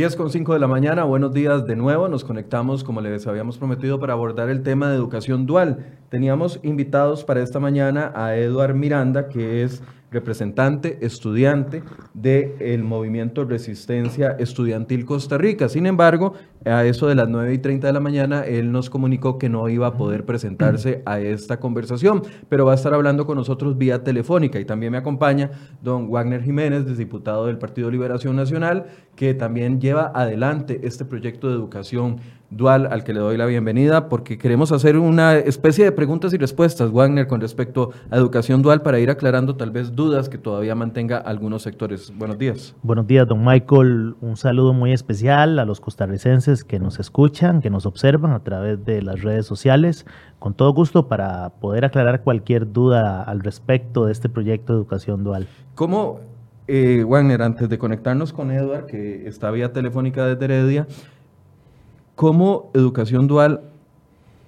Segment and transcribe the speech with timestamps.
[0.00, 2.08] 10 con 5 de la mañana, buenos días de nuevo.
[2.08, 5.98] Nos conectamos, como les habíamos prometido, para abordar el tema de educación dual.
[6.08, 11.82] Teníamos invitados para esta mañana a Eduard Miranda, que es representante estudiante
[12.14, 15.68] del movimiento Resistencia Estudiantil Costa Rica.
[15.68, 16.32] Sin embargo,
[16.64, 19.68] a eso de las 9 y 30 de la mañana, él nos comunicó que no
[19.68, 24.04] iba a poder presentarse a esta conversación, pero va a estar hablando con nosotros vía
[24.04, 24.60] telefónica.
[24.60, 25.50] Y también me acompaña
[25.82, 28.86] don Wagner Jiménez, diputado del Partido Liberación Nacional,
[29.16, 34.08] que también lleva adelante este proyecto de educación dual al que le doy la bienvenida,
[34.08, 38.82] porque queremos hacer una especie de preguntas y respuestas, Wagner, con respecto a educación dual
[38.82, 42.12] para ir aclarando tal vez dudas que todavía mantenga algunos sectores.
[42.16, 42.74] Buenos días.
[42.82, 44.16] Buenos días, don Michael.
[44.20, 48.84] Un saludo muy especial a los costarricenses que nos escuchan, que nos observan a través
[48.84, 50.06] de las redes sociales.
[50.38, 55.24] Con todo gusto para poder aclarar cualquier duda al respecto de este proyecto de educación
[55.24, 55.46] dual.
[55.74, 56.20] ¿Cómo,
[56.66, 60.86] eh, Wagner, antes de conectarnos con Edward, que está vía telefónica desde Heredia,
[62.16, 63.69] cómo educación dual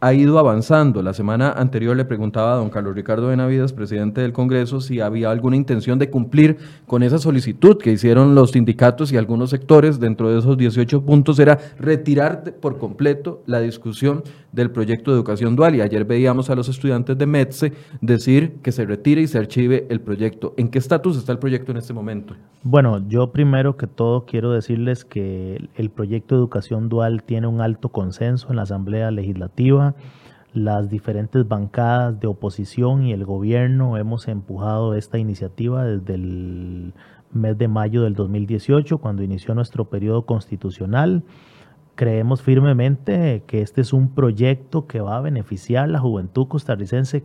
[0.03, 1.00] ha ido avanzando.
[1.00, 5.31] La semana anterior le preguntaba a don Carlos Ricardo Benavides, presidente del Congreso, si había
[5.31, 10.28] alguna intención de cumplir con esa solicitud que hicieron los sindicatos y algunos sectores dentro
[10.28, 15.75] de esos 18 puntos, era retirar por completo la discusión del proyecto de educación dual.
[15.75, 19.86] Y ayer veíamos a los estudiantes de METSE decir que se retire y se archive
[19.91, 20.54] el proyecto.
[20.56, 22.34] ¿En qué estatus está el proyecto en este momento?
[22.62, 27.60] Bueno, yo primero que todo quiero decirles que el proyecto de educación dual tiene un
[27.60, 29.94] alto consenso en la Asamblea Legislativa
[30.55, 36.93] las diferentes bancadas de oposición y el gobierno hemos empujado esta iniciativa desde el
[37.32, 41.22] mes de mayo del 2018, cuando inició nuestro periodo constitucional.
[41.94, 47.22] Creemos firmemente que este es un proyecto que va a beneficiar a la juventud costarricense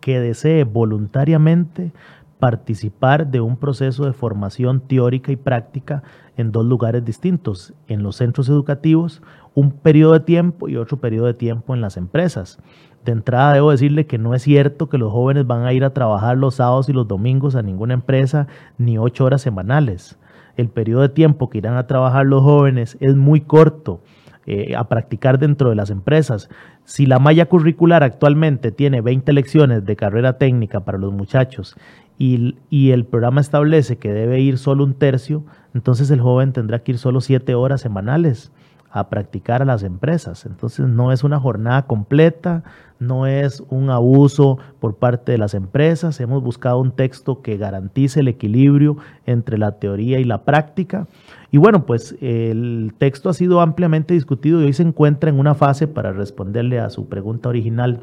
[0.00, 1.92] que desee voluntariamente
[2.38, 6.02] participar de un proceso de formación teórica y práctica
[6.36, 9.22] en dos lugares distintos, en los centros educativos,
[9.54, 12.58] un periodo de tiempo y otro periodo de tiempo en las empresas.
[13.04, 15.94] De entrada debo decirle que no es cierto que los jóvenes van a ir a
[15.94, 20.18] trabajar los sábados y los domingos a ninguna empresa ni ocho horas semanales.
[20.56, 24.00] El periodo de tiempo que irán a trabajar los jóvenes es muy corto
[24.46, 26.48] eh, a practicar dentro de las empresas.
[26.84, 31.76] Si la malla curricular actualmente tiene 20 lecciones de carrera técnica para los muchachos
[32.16, 35.44] y, y, el programa establece que debe ir solo un tercio,
[35.74, 38.52] entonces el joven tendrá que ir solo 7 horas semanales
[38.96, 40.46] a practicar a las empresas.
[40.46, 42.64] Entonces no es una jornada completa,
[42.98, 46.18] no es un abuso por parte de las empresas.
[46.18, 48.96] Hemos buscado un texto que garantice el equilibrio
[49.26, 51.08] entre la teoría y la práctica.
[51.50, 55.54] Y bueno, pues el texto ha sido ampliamente discutido y hoy se encuentra en una
[55.54, 58.00] fase, para responderle a su pregunta original,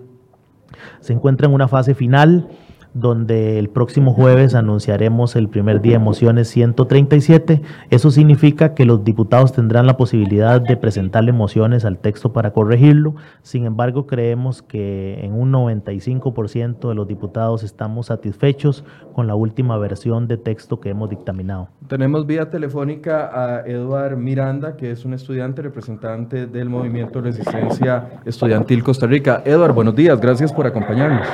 [1.00, 2.50] se encuentra en una fase final
[2.94, 7.62] donde el próximo jueves anunciaremos el primer día de mociones 137.
[7.90, 13.16] Eso significa que los diputados tendrán la posibilidad de presentarle mociones al texto para corregirlo.
[13.42, 18.84] Sin embargo, creemos que en un 95% de los diputados estamos satisfechos
[19.14, 21.70] con la última versión de texto que hemos dictaminado.
[21.88, 28.84] Tenemos vía telefónica a Eduard Miranda, que es un estudiante representante del Movimiento Resistencia Estudiantil
[28.84, 29.42] Costa Rica.
[29.46, 31.28] Eduard, buenos días, gracias por acompañarnos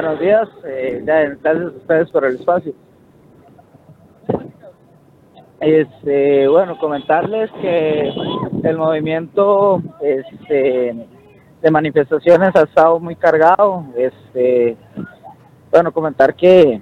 [0.00, 0.48] buenos días.
[0.64, 2.72] Eh, gracias a ustedes por el espacio.
[5.58, 8.12] Este, bueno, comentarles que
[8.62, 11.08] el movimiento este,
[11.60, 13.86] de manifestaciones ha estado muy cargado.
[13.96, 14.76] Este,
[15.72, 16.80] bueno, comentar que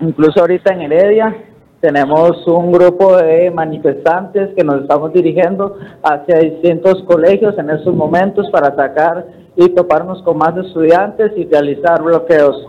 [0.00, 1.36] incluso ahorita en Heredia
[1.78, 8.50] tenemos un grupo de manifestantes que nos estamos dirigiendo hacia distintos colegios en estos momentos
[8.50, 12.68] para sacar y toparnos con más estudiantes y realizar bloqueos.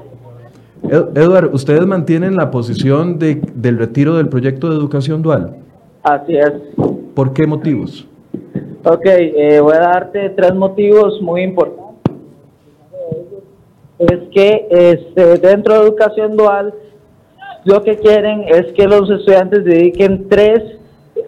[0.84, 5.58] Eduard, ¿ustedes mantienen la posición de, del retiro del proyecto de educación dual?
[6.04, 6.54] Así es.
[7.14, 8.08] ¿Por qué motivos?
[8.86, 11.88] Ok, eh, voy a darte tres motivos muy importantes.
[14.00, 16.74] Es que este, dentro de educación dual
[17.66, 20.62] lo que quieren es que los estudiantes dediquen tres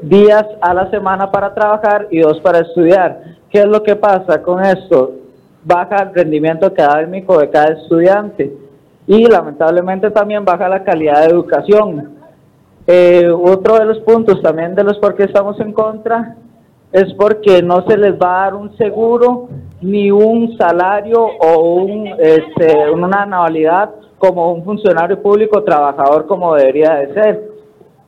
[0.03, 3.21] días a la semana para trabajar y dos para estudiar.
[3.49, 5.18] ¿Qué es lo que pasa con esto?
[5.69, 8.51] Baja el rendimiento académico de cada estudiante
[9.05, 12.17] y lamentablemente también baja la calidad de educación.
[12.87, 16.35] Eh, otro de los puntos también de los por qué estamos en contra
[16.91, 19.47] es porque no se les va a dar un seguro
[19.79, 26.95] ni un salario o un, este, una anualidad como un funcionario público trabajador como debería
[26.95, 27.49] de ser.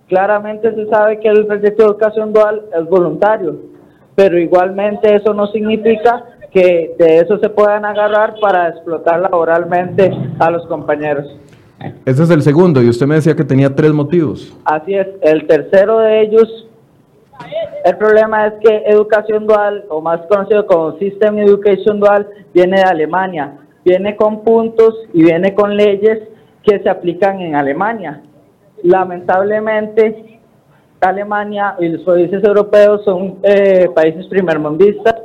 [0.08, 3.56] Claramente se sabe que el proyecto de educación dual es voluntario,
[4.16, 10.52] pero igualmente eso no significa que de eso se puedan agarrar para explotar laboralmente a
[10.52, 11.26] los compañeros.
[12.06, 14.56] Ese es el segundo, y usted me decía que tenía tres motivos.
[14.66, 16.68] Así es, el tercero de ellos
[17.84, 22.84] El problema es que educación dual, o más conocido como System Education Dual, viene de
[22.84, 23.58] Alemania.
[23.84, 26.20] Viene con puntos y viene con leyes
[26.64, 28.22] que se aplican en Alemania.
[28.84, 30.40] Lamentablemente,
[31.00, 35.16] Alemania y los países europeos son eh, países primermundistas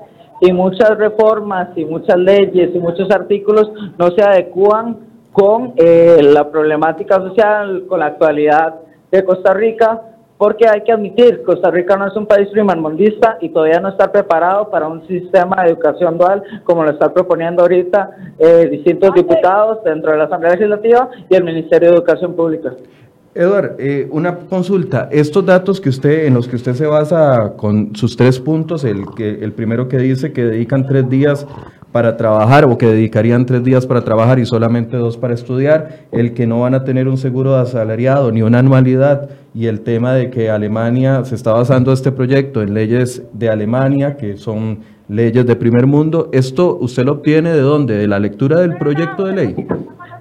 [0.41, 4.99] y muchas reformas y muchas leyes y muchos artículos no se adecúan
[5.33, 8.77] con eh, la problemática social, con la actualidad
[9.11, 10.00] de Costa Rica,
[10.38, 14.12] porque hay que admitir, Costa Rica no es un país primermundista y todavía no está
[14.12, 19.83] preparado para un sistema de educación dual como lo están proponiendo ahorita eh, distintos diputados
[19.85, 22.75] dentro de la Asamblea Legislativa y el Ministerio de Educación Pública.
[23.37, 25.09] Eduard, eh, una consulta.
[25.12, 29.05] Estos datos que usted, en los que usted se basa con sus tres puntos, el,
[29.15, 31.47] que, el primero que dice que dedican tres días
[31.93, 36.35] para trabajar o que dedicarían tres días para trabajar y solamente dos para estudiar, el
[36.35, 40.15] que no van a tener un seguro de asalariado ni una anualidad y el tema
[40.15, 45.47] de que Alemania se está basando este proyecto en leyes de Alemania, que son leyes
[45.47, 46.31] de primer mundo.
[46.33, 47.97] ¿Esto usted lo obtiene de dónde?
[47.97, 49.67] ¿De la lectura del proyecto de ley?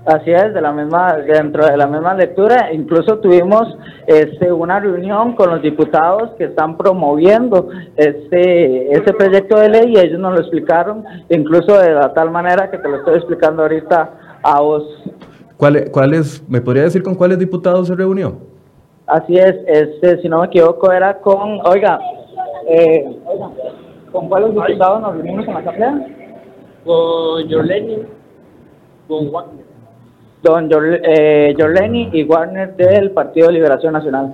[0.06, 3.76] Así es, de la misma, dentro de la misma lectura, incluso tuvimos
[4.06, 9.98] este, una reunión con los diputados que están promoviendo este, este proyecto de ley y
[9.98, 14.12] ellos nos lo explicaron, incluso de la tal manera que te lo estoy explicando ahorita
[14.44, 14.84] a vos.
[15.58, 18.38] ¿Cuál, cuáles, ¿Me podría decir con cuáles diputados se reunió?
[19.08, 22.00] Así es, este, si no me equivoco, era con, oiga,
[22.68, 23.04] eh,
[24.12, 26.08] ¿con cuáles diputados nos reunimos en la asamblea?
[26.84, 28.04] Con Jolene,
[29.08, 29.65] con Wagner
[30.46, 34.34] don eh, Jorleni y Wagner del Partido de Liberación Nacional.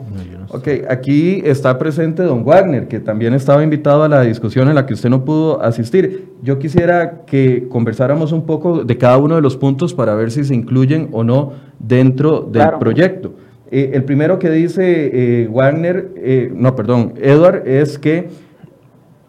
[0.49, 4.85] Ok, aquí está presente don Wagner, que también estaba invitado a la discusión en la
[4.85, 6.33] que usted no pudo asistir.
[6.43, 10.43] Yo quisiera que conversáramos un poco de cada uno de los puntos para ver si
[10.43, 13.33] se incluyen o no dentro del proyecto.
[13.71, 14.83] Eh, el primero que dice
[15.13, 18.27] eh, Wagner, eh, no, perdón, Edward, es que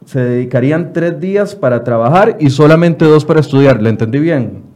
[0.05, 3.81] se dedicarían tres días para trabajar y solamente dos para estudiar.
[3.81, 4.72] ¿Le entendí bien?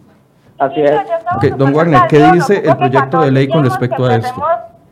[0.58, 1.58] Así es.
[1.58, 4.42] don Wagner, ¿qué dice el proyecto de ley con respecto a esto?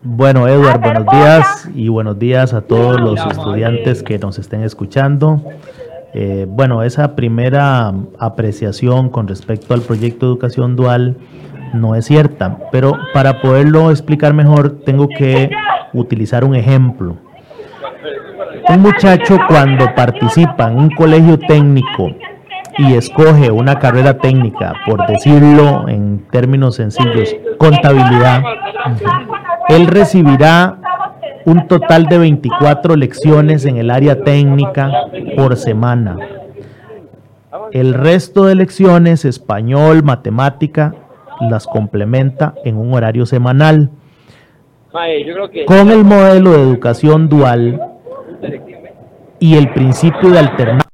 [0.02, 5.40] Bueno, Edward, buenos días y buenos días a todos los estudiantes que nos estén escuchando.
[6.12, 11.16] Eh, bueno, esa primera apreciación con respecto al proyecto de educación dual
[11.72, 15.50] no es cierta, pero para poderlo explicar mejor tengo que
[15.94, 17.16] utilizar un ejemplo.
[18.68, 22.10] Un muchacho cuando participa en un colegio técnico
[22.78, 28.42] y escoge una carrera técnica, por decirlo en términos sencillos, contabilidad,
[29.68, 30.78] él recibirá
[31.44, 34.90] un total de 24 lecciones en el área técnica
[35.36, 36.16] por semana.
[37.72, 40.94] El resto de lecciones, español, matemática,
[41.40, 43.90] las complementa en un horario semanal.
[45.66, 47.80] Con el modelo de educación dual
[49.38, 50.93] y el principio de alternancia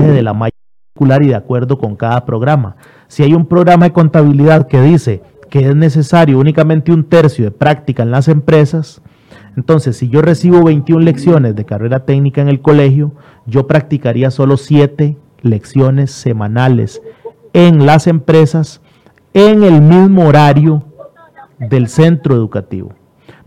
[0.00, 0.54] de la malla
[1.20, 2.76] y de acuerdo con cada programa.
[3.08, 7.50] Si hay un programa de contabilidad que dice que es necesario únicamente un tercio de
[7.50, 9.02] práctica en las empresas,
[9.56, 13.12] entonces si yo recibo 21 lecciones de carrera técnica en el colegio,
[13.46, 17.02] yo practicaría solo 7 lecciones semanales
[17.52, 18.80] en las empresas
[19.32, 20.84] en el mismo horario
[21.58, 22.94] del centro educativo.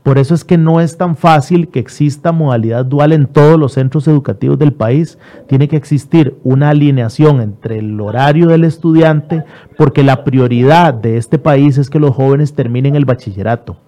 [0.08, 3.74] Por eso es que no es tan fácil que exista modalidad dual en todos los
[3.74, 5.20] centros educativos del país.
[5.50, 9.44] Tiene que existir una alineación entre el horario del estudiante,
[9.76, 13.80] porque la prioridad de este país es que los jóvenes terminen el bachillerato.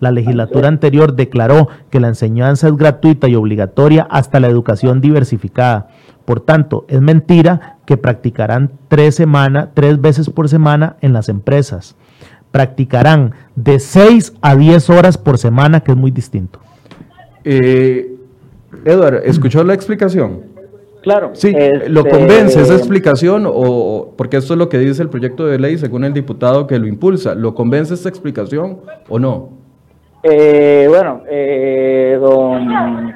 [0.00, 5.86] La legislatura anterior declaró que la enseñanza es gratuita y obligatoria hasta la educación diversificada.
[6.24, 11.94] Por tanto, es mentira que practicarán tres, semana, tres veces por semana en las empresas
[12.52, 16.60] practicarán de 6 a 10 horas por semana, que es muy distinto.
[17.44, 18.14] Eh,
[18.84, 20.52] Edward, ¿escuchó la explicación?
[21.02, 21.30] Claro.
[21.32, 21.52] Sí,
[21.88, 25.58] ¿lo este, convence esa explicación o porque esto es lo que dice el proyecto de
[25.58, 27.34] ley según el diputado que lo impulsa?
[27.34, 28.78] ¿Lo convence esta explicación
[29.08, 29.62] o no?
[30.22, 33.12] Eh, bueno, eh, don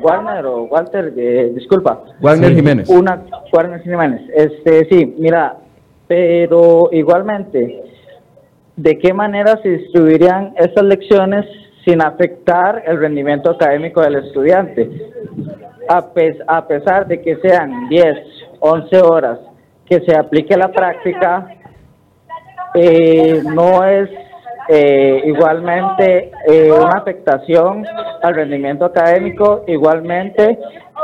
[0.00, 2.02] Warner o Walter, eh, disculpa.
[2.22, 2.88] Warner Jiménez.
[2.88, 3.22] Una,
[3.52, 4.22] Warner Jiménez.
[4.34, 5.56] Este, sí, mira,
[6.08, 7.82] pero igualmente,
[8.82, 11.44] de qué manera se distribuirían estas lecciones
[11.84, 14.90] sin afectar el rendimiento académico del estudiante.
[15.88, 18.16] A, pesar de que sean 10,
[18.60, 19.38] 11 horas
[19.84, 21.48] que se aplique la práctica,
[22.74, 24.08] eh, no es
[24.68, 27.84] eh, igualmente eh, una afectación
[28.22, 30.58] al rendimiento académico, igualmente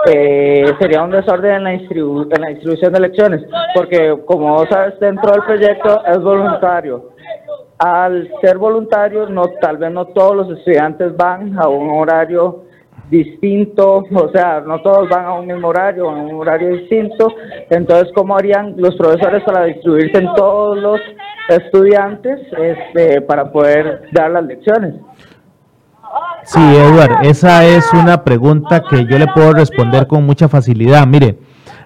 [0.07, 3.43] eh, sería un desorden en la, en la distribución de lecciones,
[3.75, 7.17] porque como vos sabes, dentro del proyecto es voluntario.
[7.79, 12.65] Al ser voluntario, no, tal vez no todos los estudiantes van a un horario
[13.11, 17.33] distinto, o sea, no todos van a un mismo horario, a un horario distinto.
[17.71, 21.01] Entonces, ¿cómo harían los profesores para distribuirse en todos los
[21.49, 24.95] estudiantes este, para poder dar las lecciones?
[26.45, 31.07] Sí, Edward, esa es una pregunta que yo le puedo responder con mucha facilidad.
[31.07, 31.39] Mire,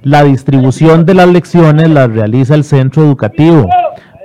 [0.03, 3.67] la distribución de las lecciones la realiza el centro educativo.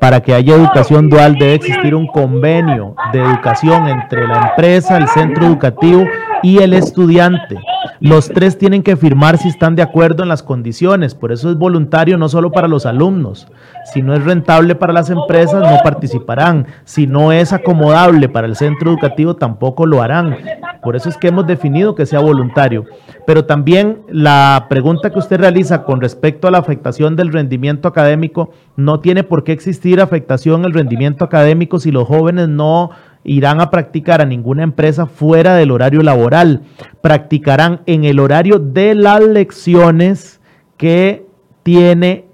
[0.05, 5.07] Para que haya educación dual debe existir un convenio de educación entre la empresa, el
[5.07, 6.05] centro educativo
[6.43, 7.57] y el estudiante.
[7.99, 11.15] Los tres tienen que firmar si están de acuerdo en las condiciones.
[11.15, 13.47] Por eso es voluntario no solo para los alumnos.
[13.91, 16.67] Si no es rentable para las empresas, no participarán.
[16.83, 20.37] Si no es acomodable para el centro educativo, tampoco lo harán.
[20.83, 22.85] Por eso es que hemos definido que sea voluntario.
[23.25, 28.51] Pero también la pregunta que usted realiza con respecto a la afectación del rendimiento académico,
[28.75, 32.91] no tiene por qué existir afectación al rendimiento académico si los jóvenes no
[33.23, 36.61] irán a practicar a ninguna empresa fuera del horario laboral.
[37.01, 40.39] Practicarán en el horario de las lecciones
[40.77, 41.25] que
[41.63, 42.25] tiene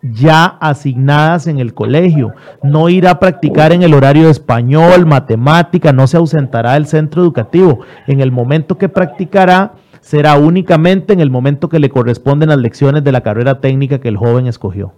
[0.00, 2.32] ya asignadas en el colegio.
[2.62, 7.80] No irá a practicar en el horario español, matemática, no se ausentará del centro educativo.
[8.06, 9.72] En el momento que practicará
[10.04, 14.08] será únicamente en el momento que le corresponden las lecciones de la carrera técnica que
[14.08, 14.92] el joven escogió.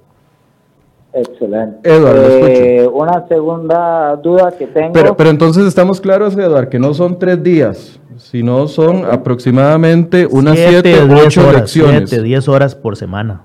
[1.12, 1.88] Excelente.
[1.88, 4.92] Eduardo, Eh, una segunda duda que tengo.
[4.92, 10.58] Pero, pero entonces estamos claros, Eduardo, que no son tres días, sino son aproximadamente unas
[10.58, 12.10] siete, diez ocho horas, lecciones.
[12.10, 13.44] siete, diez horas por semana.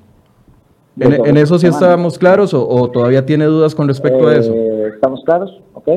[1.00, 4.52] ¿En, en eso sí estábamos claros o, o todavía tiene dudas con respecto a eso?
[4.52, 5.62] Eh, ¿Estamos claros?
[5.76, 5.88] ¿Ok?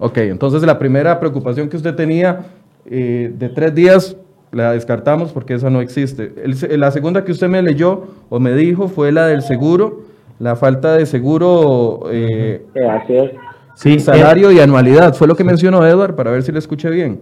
[0.00, 2.40] Ok, entonces la primera preocupación que usted tenía
[2.84, 4.16] eh, de tres días
[4.52, 6.32] la descartamos porque esa no existe.
[6.42, 10.00] El la segunda que usted me leyó o me dijo fue la del seguro,
[10.38, 13.30] la falta de seguro, eh, Eh, así es.
[13.74, 15.14] Sí, salario y anualidad.
[15.14, 17.20] Fue lo que mencionó Edward para ver si le escuché bien.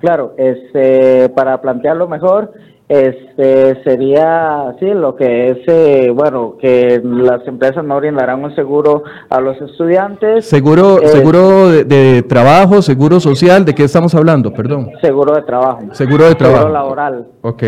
[0.00, 2.52] Claro, este, para plantearlo mejor,
[2.88, 9.02] este, sería, sí, lo que es, eh, bueno, que las empresas no brindarán un seguro
[9.28, 10.46] a los estudiantes.
[10.46, 14.52] Seguro, Eh, seguro de, de trabajo, seguro social, ¿de qué estamos hablando?
[14.52, 14.90] Perdón.
[15.02, 15.80] Seguro de trabajo.
[15.92, 16.60] Seguro de trabajo.
[16.62, 17.26] Seguro laboral.
[17.42, 17.62] Ok.
[17.62, 17.66] Sí.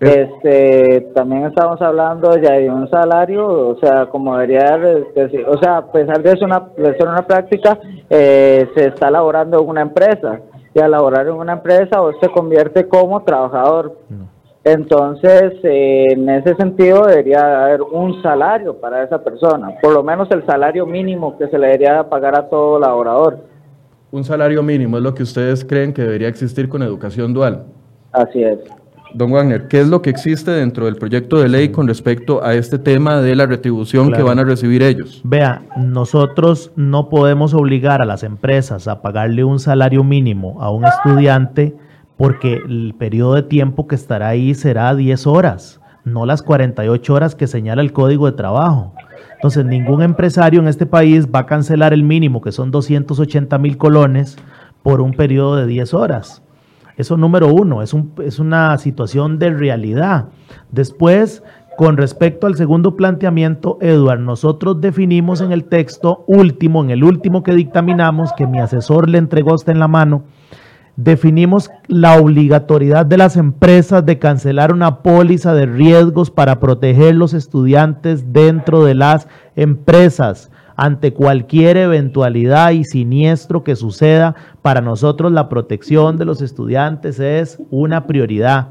[0.00, 5.46] Eh, Este, también estamos hablando ya de un salario, o sea, como debería de- decir,
[5.48, 7.78] o sea, a pesar de ser una, de ser una práctica,
[8.10, 10.40] eh, se está laborando en una empresa,
[10.74, 13.96] y al laborar en una empresa, o se convierte como trabajador.
[14.64, 20.26] Entonces, eh, en ese sentido, debería haber un salario para esa persona, por lo menos
[20.30, 23.38] el salario mínimo que se le debería pagar a todo laborador.
[24.10, 27.64] un salario mínimo es lo que ustedes creen que debería existir con educación dual.
[28.12, 28.58] Así es.
[29.12, 32.54] Don Wagner, ¿qué es lo que existe dentro del proyecto de ley con respecto a
[32.54, 35.20] este tema de la retribución que van a recibir ellos?
[35.24, 40.84] Vea, nosotros no podemos obligar a las empresas a pagarle un salario mínimo a un
[40.84, 41.76] estudiante
[42.16, 47.34] porque el periodo de tiempo que estará ahí será 10 horas, no las 48 horas
[47.34, 48.92] que señala el Código de Trabajo.
[49.34, 53.76] Entonces, ningún empresario en este país va a cancelar el mínimo, que son 280 mil
[53.76, 54.36] colones,
[54.82, 56.42] por un periodo de 10 horas.
[56.96, 60.26] Eso número uno, es, un- es una situación de realidad.
[60.70, 61.42] Después,
[61.76, 67.42] con respecto al segundo planteamiento, Eduard, nosotros definimos en el texto último, en el último
[67.42, 70.22] que dictaminamos, que mi asesor le entregó a usted en la mano,
[70.96, 77.34] definimos la obligatoriedad de las empresas de cancelar una póliza de riesgos para proteger los
[77.34, 84.34] estudiantes dentro de las empresas ante cualquier eventualidad y siniestro que suceda.
[84.62, 88.68] Para nosotros la protección de los estudiantes es una prioridad.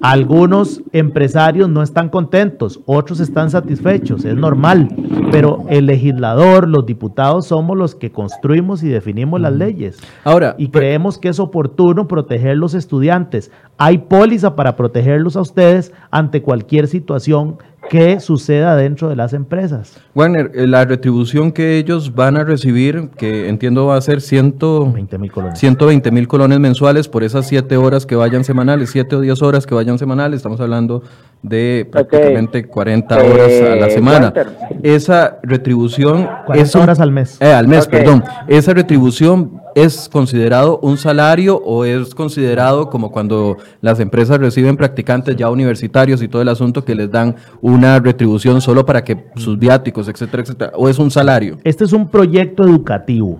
[0.00, 4.88] Algunos empresarios no están contentos, otros están satisfechos, es normal,
[5.32, 9.98] pero el legislador, los diputados somos los que construimos y definimos las leyes.
[10.24, 13.50] Ahora, Y creemos que es oportuno proteger los estudiantes.
[13.76, 17.56] Hay póliza para protegerlos a ustedes ante cualquier situación
[17.88, 19.98] que suceda dentro de las empresas.
[20.14, 24.90] Wagner, eh, la retribución que ellos van a recibir, que entiendo va a ser ciento,
[24.92, 25.58] 20 mil colones.
[25.58, 29.66] 120 mil colones mensuales por esas 7 horas que vayan semanales, 7 o 10 horas
[29.66, 31.02] que vayan semanales, estamos hablando
[31.42, 34.24] de prácticamente 40 horas a la Eh, semana.
[34.26, 34.48] Walter.
[34.82, 37.36] Esa retribución 40 es un- horas al mes.
[37.40, 38.24] eh, al mes, perdón.
[38.48, 45.36] ¿Esa retribución es considerado un salario o es considerado como cuando las empresas reciben practicantes
[45.36, 49.58] ya universitarios y todo el asunto que les dan una retribución solo para que sus
[49.58, 50.72] viáticos, etcétera, etcétera?
[50.74, 51.58] ¿O es un salario?
[51.62, 53.38] Este es un proyecto educativo.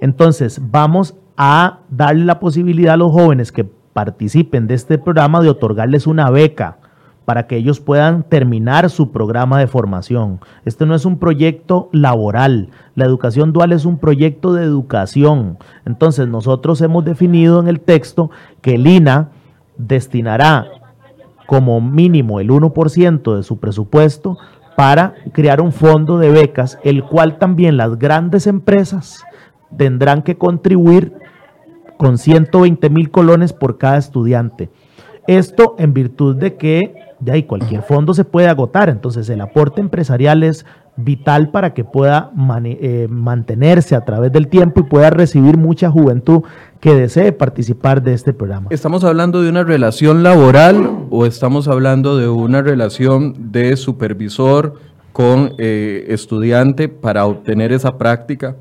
[0.00, 5.50] Entonces, vamos a darle la posibilidad a los jóvenes que participen de este programa, de
[5.50, 6.78] otorgarles una beca
[7.26, 10.40] para que ellos puedan terminar su programa de formación.
[10.64, 15.58] Este no es un proyecto laboral, la educación dual es un proyecto de educación.
[15.84, 18.30] Entonces nosotros hemos definido en el texto
[18.62, 19.32] que el INA
[19.76, 20.68] destinará
[21.46, 24.38] como mínimo el 1% de su presupuesto
[24.76, 29.24] para crear un fondo de becas, el cual también las grandes empresas
[29.76, 31.12] tendrán que contribuir
[31.96, 34.70] con 120 mil colones por cada estudiante.
[35.26, 39.80] Esto en virtud de que de ahí cualquier fondo se puede agotar, entonces el aporte
[39.80, 42.30] empresarial es vital para que pueda
[42.64, 46.42] eh, mantenerse a través del tiempo y pueda recibir mucha juventud
[46.80, 48.68] que desee participar de este programa.
[48.70, 54.74] ¿Estamos hablando de una relación laboral o estamos hablando de una relación de supervisor
[55.12, 58.56] con eh, estudiante para obtener esa práctica?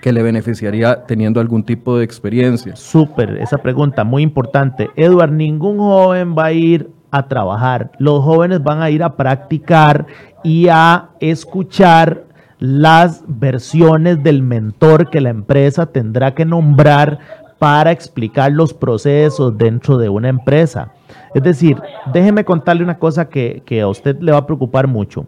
[0.00, 2.74] que le beneficiaría teniendo algún tipo de experiencia?
[2.74, 4.90] Súper, esa pregunta muy importante.
[4.96, 10.06] Edward, ningún joven va a ir a trabajar, los jóvenes van a ir a practicar
[10.42, 12.24] y a escuchar
[12.58, 17.18] las versiones del mentor que la empresa tendrá que nombrar
[17.58, 20.92] para explicar los procesos dentro de una empresa.
[21.34, 21.76] Es decir,
[22.12, 25.26] déjeme contarle una cosa que, a usted le va a preocupar mucho.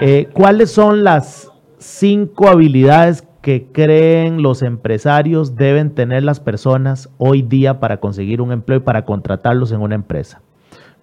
[0.00, 7.42] Eh, ¿Cuáles son las cinco habilidades que creen los empresarios deben tener las personas hoy
[7.42, 10.40] día para conseguir un empleo y para contratarlos en una empresa?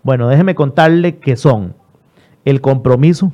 [0.03, 1.75] Bueno, déjeme contarle que son
[2.45, 3.31] el compromiso.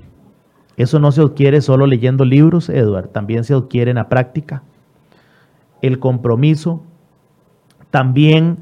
[0.75, 4.63] Eso no se adquiere solo leyendo libros, Edward, también se adquiere en la práctica.
[5.81, 6.83] El compromiso,
[7.89, 8.59] también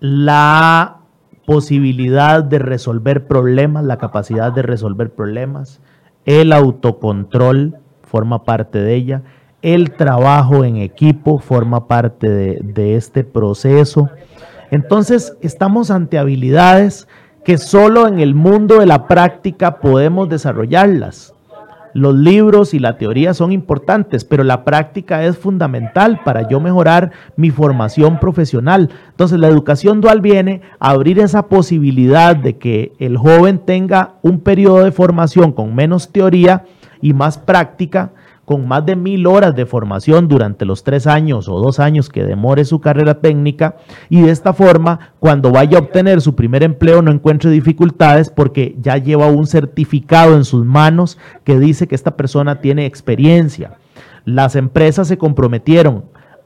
[0.00, 0.98] la
[1.44, 5.80] posibilidad de resolver problemas, la capacidad de resolver problemas,
[6.24, 9.22] el autocontrol forma parte de ella,
[9.60, 14.08] el trabajo en equipo forma parte de este proceso
[14.70, 17.08] entonces, estamos ante habilidades
[17.44, 21.34] que solo en el mundo de la práctica podemos desarrollarlas.
[21.92, 27.12] Los libros y la teoría son importantes, pero la práctica es fundamental para yo mejorar
[27.36, 28.90] mi formación profesional.
[29.10, 34.40] Entonces la educación dual viene a abrir esa posibilidad de que el joven tenga un
[34.40, 36.64] periodo de formación con menos teoría
[37.00, 38.10] y más práctica
[38.44, 42.24] con más de mil horas de formación durante los tres años o dos años que
[42.24, 43.76] demore su carrera técnica
[44.10, 48.76] y de esta forma cuando vaya a obtener su primer empleo no encuentre dificultades porque
[48.80, 53.78] ya lleva un certificado en sus manos que dice que esta persona tiene experiencia.
[54.24, 56.04] Las empresas se comprometieron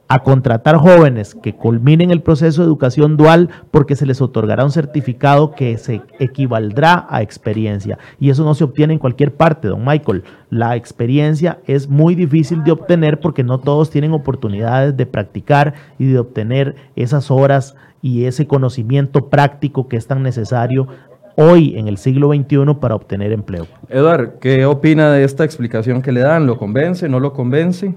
[0.09, 4.71] a contratar jóvenes que culminen el proceso de educación dual porque se les otorgará un
[4.71, 7.99] certificado que se equivaldrá a experiencia.
[8.19, 10.25] Y eso no se obtiene en cualquier parte, don Michael.
[10.49, 16.07] La experiencia es muy difícil de obtener porque no todos tienen oportunidades de practicar y
[16.07, 20.89] de obtener esas horas y ese conocimiento práctico que es tan necesario
[21.35, 23.67] hoy en el siglo XXI para obtener empleo.
[23.89, 26.47] Eduard, ¿qué opina de esta explicación que le dan?
[26.47, 27.09] ¿Lo convence?
[27.09, 27.95] ¿No lo convence?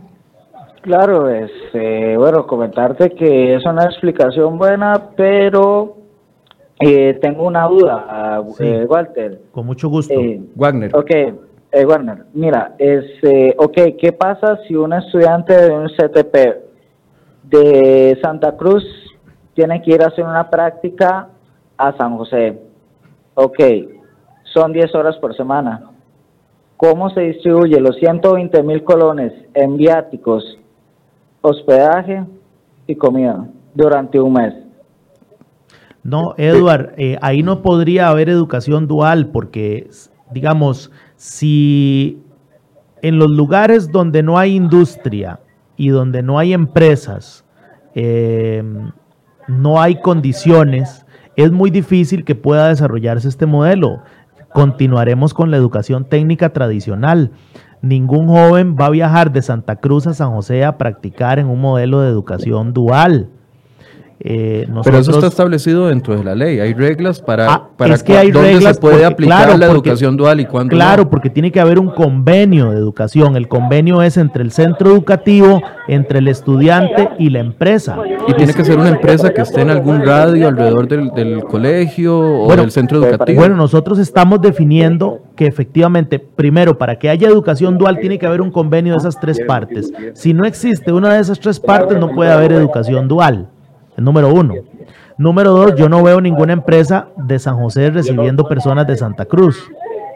[0.82, 5.98] Claro, este, bueno, comentarte que es una explicación buena, pero
[6.80, 9.42] eh, tengo una duda, eh, Walter.
[9.52, 10.14] Con mucho gusto.
[10.14, 10.96] Eh, Wagner.
[10.96, 11.12] Ok,
[11.88, 13.06] Wagner, mira, es,
[13.58, 16.36] ok, ¿qué pasa si un estudiante de un CTP
[17.44, 18.84] de Santa Cruz
[19.54, 21.30] tiene que ir a hacer una práctica
[21.78, 22.60] a San José?
[23.36, 23.60] Ok,
[24.46, 25.92] son 10 horas por semana.
[26.76, 30.58] ¿Cómo se distribuye los 120 mil colones en viáticos
[31.42, 32.24] hospedaje
[32.88, 34.54] y comida durante un mes.
[36.04, 39.90] No, Edward, eh, ahí no podría haber educación dual porque,
[40.32, 42.24] digamos, si
[43.02, 45.40] en los lugares donde no hay industria
[45.78, 47.46] y donde no hay empresas,
[47.94, 48.64] eh,
[49.48, 54.02] no hay condiciones, es muy difícil que pueda desarrollarse este modelo.
[54.54, 57.32] Continuaremos con la educación técnica tradicional
[57.82, 61.60] ningún joven va a viajar de Santa Cruz a San José a practicar en un
[61.62, 63.30] modelo de educación dual.
[64.24, 66.60] Eh, Pero eso está establecido dentro de la ley.
[66.60, 70.40] Hay reglas para, ah, para es que hay reglas se puede aplicar la educación dual
[70.40, 73.36] y cuándo Claro, porque tiene que haber un convenio de educación.
[73.36, 77.98] El convenio es entre el centro educativo, entre el estudiante y la empresa.
[78.28, 82.56] Y tiene que ser una empresa que esté en algún radio alrededor del, colegio o
[82.56, 83.40] del centro educativo.
[83.40, 88.42] Bueno, nosotros estamos definiendo que efectivamente, primero, para que haya educación dual tiene que haber
[88.42, 89.92] un convenio de esas tres partes.
[90.14, 93.50] Si no existe una de esas tres partes, no puede haber educación dual
[93.98, 94.56] número uno.
[95.18, 99.70] Número dos, yo no veo ninguna empresa de San José recibiendo personas de Santa Cruz,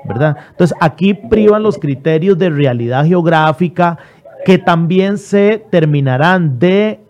[0.05, 0.35] ¿verdad?
[0.49, 3.97] Entonces, aquí privan los criterios de realidad geográfica
[4.45, 7.04] que también se terminarán de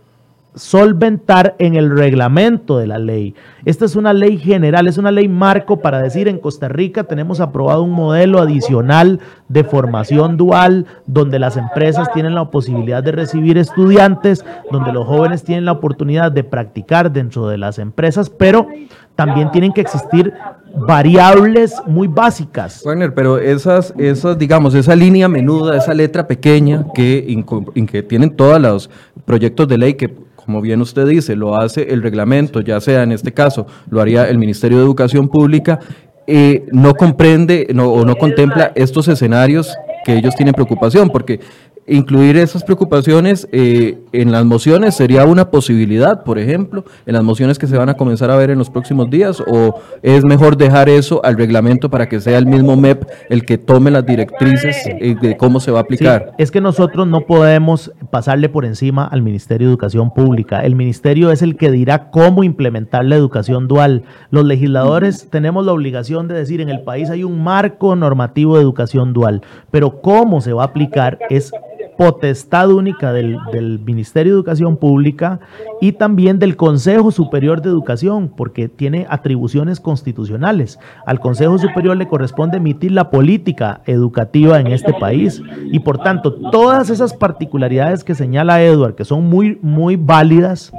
[0.56, 3.36] solventar en el reglamento de la ley.
[3.66, 7.40] Esta es una ley general, es una ley marco para decir en Costa Rica tenemos
[7.40, 13.58] aprobado un modelo adicional de formación dual donde las empresas tienen la posibilidad de recibir
[13.58, 18.68] estudiantes, donde los jóvenes tienen la oportunidad de practicar dentro de las empresas, pero
[19.16, 20.34] también tienen que existir
[20.76, 22.84] variables muy básicas.
[22.86, 27.44] Wagner, pero esas, esas, digamos, esa línea menuda, esa letra pequeña que,
[27.90, 28.90] que tienen todos los
[29.26, 33.12] proyectos de ley que como bien usted dice, lo hace el reglamento, ya sea en
[33.12, 35.80] este caso, lo haría el Ministerio de Educación Pública,
[36.28, 41.40] eh, no comprende no, o no contempla estos escenarios que ellos tienen preocupación, porque
[41.88, 47.60] incluir esas preocupaciones eh, en las mociones sería una posibilidad, por ejemplo, en las mociones
[47.60, 50.90] que se van a comenzar a ver en los próximos días, o es mejor dejar
[50.90, 55.16] eso al reglamento para que sea el mismo MEP el que tome las directrices eh,
[55.22, 56.34] de cómo se va a aplicar.
[56.38, 60.62] es que nosotros no podemos pasarle por encima al Ministerio de Educación Pública.
[60.62, 64.04] El ministerio es el que dirá cómo implementar la educación dual.
[64.32, 68.64] Los legisladores tenemos la obligación de decir en el país hay un marco normativo de
[68.64, 71.52] educación dual, pero cómo se va a aplicar es
[71.98, 73.38] potestad única del,
[73.86, 75.40] Ministerio de Educación Pública
[75.82, 80.80] y también del Consejo Superior de Educación, porque tiene atribuciones constitucionales.
[81.06, 86.34] Al Consejo Superior le corresponde emitir la política educativa en este país y por tanto
[86.52, 90.72] todas esas particularidades que señala Edward, que son muy, muy válidas,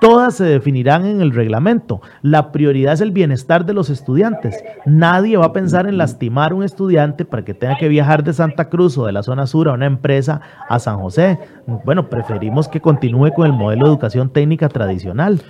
[0.00, 2.00] todas se definirán en el reglamento.
[2.22, 4.62] La prioridad es el bienestar de los estudiantes.
[4.86, 8.32] Nadie va a pensar en lastimar a un estudiante para que tenga que viajar de
[8.32, 11.38] Santa Cruz o de la zona sur a una empresa a San José.
[11.84, 15.40] Bueno, preferimos que continúe con el modelo de educación técnica tradicional.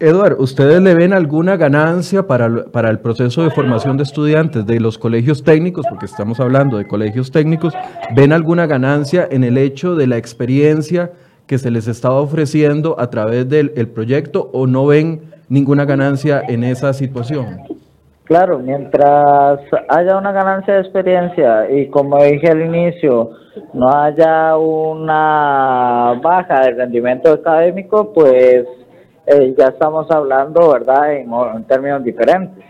[0.00, 4.78] Eduard, ¿ustedes le ven alguna ganancia para, para, el proceso de formación de estudiantes de
[4.78, 7.74] los colegios técnicos, porque estamos hablando de colegios técnicos,
[8.14, 11.10] ven alguna ganancia en el hecho de la experiencia
[11.48, 16.62] que se les estaba ofreciendo a través del proyecto o no ven ninguna ganancia en
[16.62, 17.58] esa situación?
[18.24, 23.30] Claro, mientras haya una ganancia de experiencia y como dije al inicio,
[23.72, 28.66] no haya una baja de rendimiento académico, pues
[29.26, 32.62] eh, ya estamos hablando, ¿verdad?, en términos diferentes.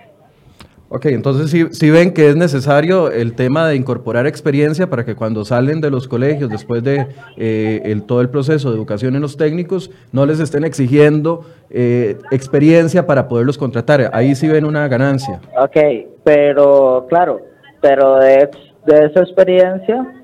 [0.90, 5.44] Ok, entonces si ven que es necesario el tema de incorporar experiencia para que cuando
[5.44, 9.36] salen de los colegios, después de eh, el, todo el proceso de educación en los
[9.36, 14.10] técnicos, no les estén exigiendo eh, experiencia para poderlos contratar.
[14.14, 15.40] Ahí sí ven una ganancia.
[15.58, 15.76] Ok,
[16.24, 17.42] pero claro,
[17.82, 18.48] pero de,
[18.86, 20.17] de esa experiencia,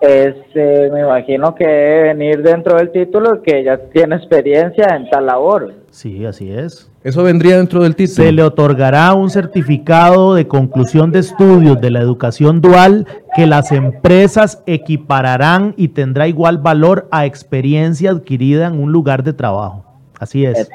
[0.00, 5.26] este, me imagino que debe venir dentro del título que ya tiene experiencia en tal
[5.26, 5.74] labor.
[5.90, 6.90] Sí, así es.
[7.02, 8.26] Eso vendría dentro del título.
[8.26, 13.72] Se le otorgará un certificado de conclusión de estudios de la educación dual que las
[13.72, 19.87] empresas equipararán y tendrá igual valor a experiencia adquirida en un lugar de trabajo.
[20.18, 20.68] Así es.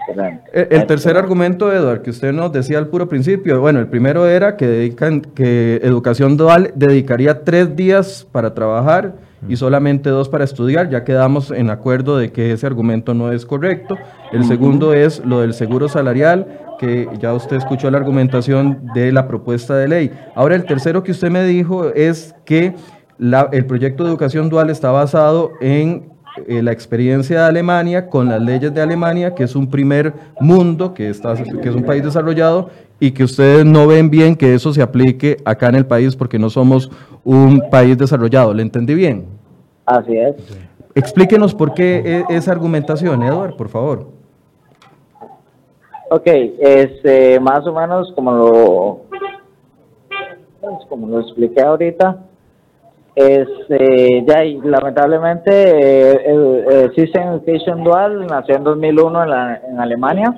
[0.53, 4.55] El, tercer argumento, Eduard, que usted nos decía al puro principio, bueno, el primero era
[4.55, 9.15] que, dedican, que educación dual dedicaría tres días para trabajar
[9.47, 10.89] y solamente dos para estudiar.
[10.89, 13.97] Ya quedamos en acuerdo de que ese argumento no es correcto.
[14.31, 19.27] El segundo es lo del seguro salarial, que ya usted escuchó la argumentación de la
[19.27, 20.11] propuesta de ley.
[20.35, 22.73] Ahora, el tercero que usted me dijo es que
[23.19, 26.12] el proyecto de educación dual está basado en
[26.47, 30.93] eh, la experiencia de Alemania con las leyes de Alemania, que es un primer mundo,
[30.93, 32.69] que, está, que es un país desarrollado,
[32.99, 36.39] y que ustedes no ven bien que eso se aplique acá en el país porque
[36.39, 36.89] no somos
[37.23, 38.53] un país desarrollado.
[38.53, 39.25] ¿Le entendí bien?
[39.85, 40.35] Así es.
[40.95, 44.07] Explíquenos por qué e, esa argumentación, Eduard, por favor.
[46.09, 49.01] Ok, este, más o menos como lo,
[50.87, 52.23] como lo expliqué ahorita,
[53.15, 60.33] este, ya, y lamentablemente, eh, System Education Dual nació en 2001 en, la, en Alemania.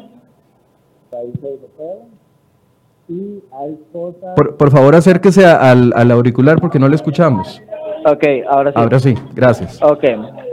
[3.08, 4.36] Y hay cosas...
[4.36, 7.62] Por, por favor, acérquese al, al auricular porque no le escuchamos.
[8.06, 8.78] Ok, ahora sí.
[8.78, 9.82] Ahora sí, gracias.
[9.82, 10.04] Ok,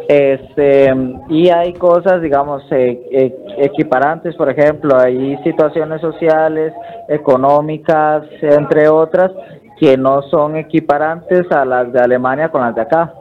[0.09, 0.93] este,
[1.29, 6.73] y hay cosas, digamos, eh, eh, equiparantes, por ejemplo, hay situaciones sociales,
[7.09, 9.31] económicas, entre otras,
[9.79, 13.15] que no son equiparantes a las de Alemania con las de acá.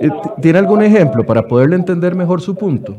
[0.00, 2.94] Eh, ¿Tiene algún ejemplo para poderle entender mejor su punto?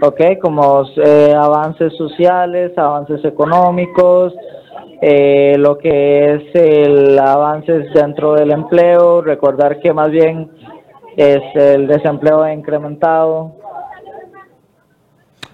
[0.00, 4.32] Ok, como eh, avances sociales, avances económicos,
[5.00, 10.50] eh, lo que es el avance dentro del empleo, recordar que más bien
[11.16, 13.54] es el desempleo incrementado,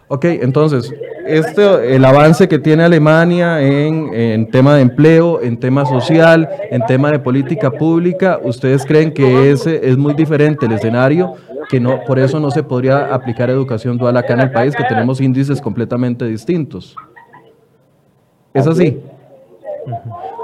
[0.08, 0.92] Ok, entonces,
[1.26, 6.84] este, el avance que tiene Alemania en, en, tema de empleo, en tema social, en
[6.84, 11.34] tema de política pública, ¿ustedes creen que ese es muy diferente el escenario
[11.68, 14.84] que no, por eso no se podría aplicar educación dual acá en el país, que
[14.84, 16.96] tenemos índices completamente distintos.
[18.52, 19.00] ¿Es así?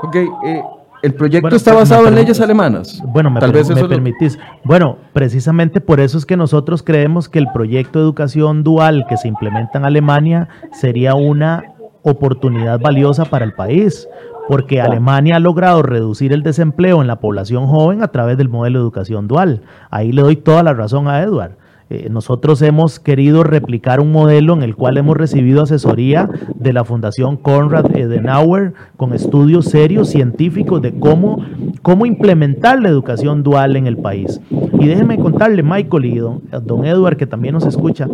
[0.02, 0.62] Ok, eh,
[1.02, 3.02] el proyecto Bueno, está basado en leyes alemanas.
[3.06, 4.38] Bueno, me, Tal per- vez me eso es lo- permitís.
[4.64, 9.16] Bueno, precisamente por eso es que nosotros creemos que el proyecto de educación dual que
[9.16, 11.64] se implementa en Alemania sería una
[12.02, 14.08] oportunidad valiosa para el país,
[14.48, 18.78] porque Alemania ha logrado reducir el desempleo en la población joven a través del modelo
[18.78, 19.62] de educación dual.
[19.90, 21.56] Ahí le doy toda la razón a Edward.
[21.92, 26.84] Eh, nosotros hemos querido replicar un modelo en el cual hemos recibido asesoría de la
[26.84, 31.44] Fundación Konrad Adenauer con estudios serios científicos de cómo,
[31.82, 34.40] cómo implementar la educación dual en el país.
[34.78, 38.06] Y déjeme contarle, Michael y don, don Edward, que también nos escucha,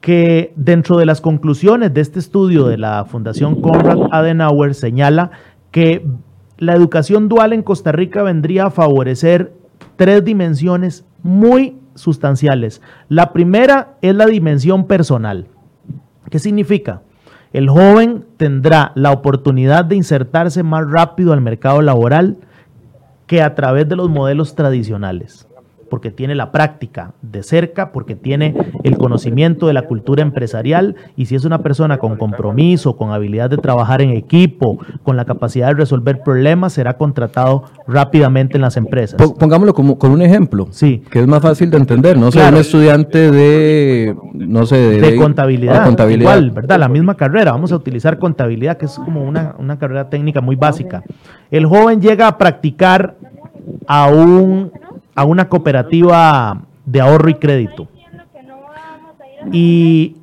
[0.00, 5.30] que dentro de las conclusiones de este estudio de la Fundación Konrad Adenauer señala
[5.70, 6.04] que
[6.58, 9.52] la educación dual en Costa Rica vendría a favorecer
[9.96, 12.82] tres dimensiones muy sustanciales.
[13.08, 15.46] La primera es la dimensión personal.
[16.30, 17.02] ¿Qué significa?
[17.52, 22.38] El joven tendrá la oportunidad de insertarse más rápido al mercado laboral
[23.26, 25.46] que a través de los modelos tradicionales,
[25.92, 31.26] porque tiene la práctica de cerca, porque tiene el conocimiento de la cultura empresarial y
[31.26, 35.66] si es una persona con compromiso, con habilidad de trabajar en equipo, con la capacidad
[35.66, 39.18] de resolver problemas, será contratado rápidamente en las empresas.
[39.18, 41.02] Po- Pongámoslo como, con un ejemplo, Sí.
[41.10, 42.56] que es más fácil de entender, no sé, Claro.
[42.56, 46.30] un estudiante de, no sé, de, de contabilidad, contabilidad.
[46.36, 46.78] igual, ¿verdad?
[46.80, 50.56] La misma carrera, vamos a utilizar contabilidad, que es como una, una carrera técnica muy
[50.56, 51.02] básica.
[51.50, 53.14] El joven llega a practicar
[53.86, 54.72] a, un,
[55.14, 57.88] a una cooperativa de ahorro y crédito.
[59.52, 60.16] Y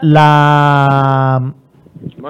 [0.00, 1.54] la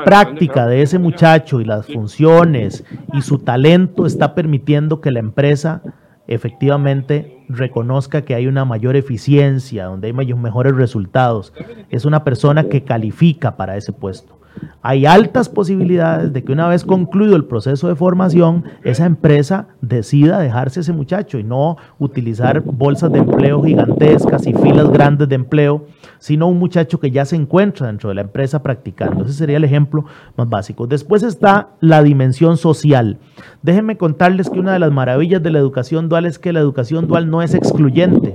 [0.05, 5.83] práctica de ese muchacho y las funciones y su talento está permitiendo que la empresa
[6.27, 11.53] efectivamente reconozca que hay una mayor eficiencia, donde hay mejores resultados.
[11.91, 14.39] Es una persona que califica para ese puesto.
[14.83, 20.39] Hay altas posibilidades de que una vez concluido el proceso de formación, esa empresa decida
[20.39, 25.87] dejarse ese muchacho y no utilizar bolsas de empleo gigantescas y filas grandes de empleo,
[26.19, 29.25] sino un muchacho que ya se encuentra dentro de la empresa practicando.
[29.25, 30.05] Ese sería el ejemplo
[30.37, 30.87] más básico.
[30.87, 33.19] Después está la dimensión social.
[33.63, 37.07] Déjenme contarles que una de las maravillas de la educación dual es que la educación
[37.07, 38.35] dual no es excluyente.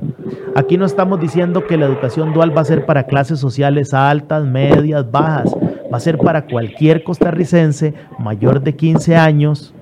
[0.56, 4.46] Aquí no estamos diciendo que la educación dual va a ser para clases sociales altas,
[4.46, 5.56] medias, bajas.
[5.92, 9.74] Va a ser para cualquier costarricense mayor de 15 años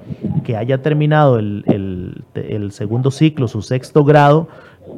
[0.44, 4.48] que haya terminado el, el- el segundo ciclo, su sexto grado,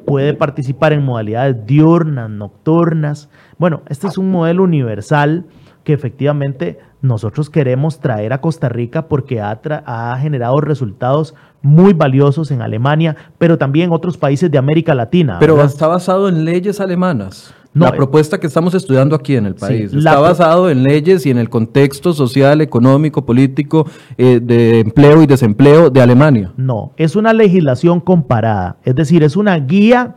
[0.06, 3.30] puede participar en modalidades diurnas, nocturnas.
[3.58, 5.46] Bueno, este es un modelo universal
[5.84, 12.52] que efectivamente nosotros queremos traer a Costa Rica porque ha, ha generado resultados muy valiosos
[12.52, 15.38] en Alemania, pero también en otros países de América Latina.
[15.40, 15.72] Pero ¿verdad?
[15.72, 17.54] está basado en leyes alemanas.
[17.74, 21.26] No, la eh, propuesta que estamos estudiando aquí en el país está basado en leyes
[21.26, 23.86] y en el contexto social, económico, político,
[24.18, 26.52] eh, de empleo y desempleo de Alemania.
[26.58, 30.16] No, es una legislación comparada, es decir, es una guía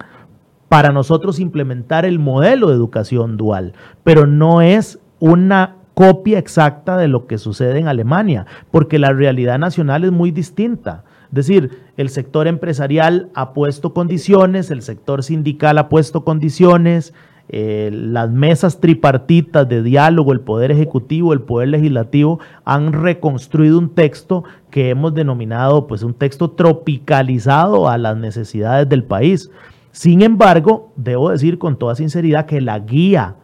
[0.68, 7.08] para nosotros implementar el modelo de educación dual, pero no es una copia exacta de
[7.08, 11.04] lo que sucede en Alemania, porque la realidad nacional es muy distinta.
[11.26, 17.12] Es decir, el sector empresarial ha puesto condiciones, el sector sindical ha puesto condiciones,
[17.48, 23.90] eh, las mesas tripartitas de diálogo, el Poder Ejecutivo, el Poder Legislativo, han reconstruido un
[23.90, 29.50] texto que hemos denominado pues un texto tropicalizado a las necesidades del país.
[29.90, 33.36] Sin embargo, debo decir con toda sinceridad que la guía,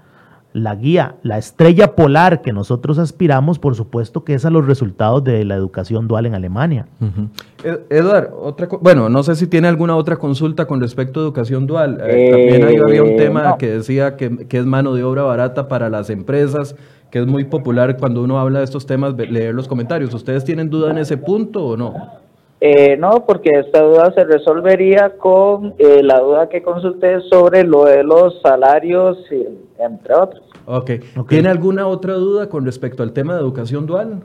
[0.59, 5.23] la guía, la estrella polar que nosotros aspiramos, por supuesto que es a los resultados
[5.25, 6.87] de la educación dual en Alemania.
[7.65, 11.67] Ed- Eduard, otra bueno, no sé si tiene alguna otra consulta con respecto a educación
[11.67, 12.01] dual.
[12.03, 13.59] Eh, Eh, también ahí había un tema no.
[13.59, 16.77] que decía que, que es mano de obra barata para las empresas,
[17.11, 20.13] que es muy popular cuando uno habla de estos temas leer los comentarios.
[20.13, 21.95] ¿Ustedes tienen duda en ese punto o no?
[22.61, 27.85] Eh, no, porque esta duda se resolvería con eh, la duda que consulté sobre lo
[27.85, 29.47] de los salarios, y-
[29.81, 30.43] entre otros.
[30.69, 30.91] Ok.
[31.17, 31.29] Ok.
[31.31, 34.21] ¿Tiene alguna otra duda con respecto al tema de educación dual?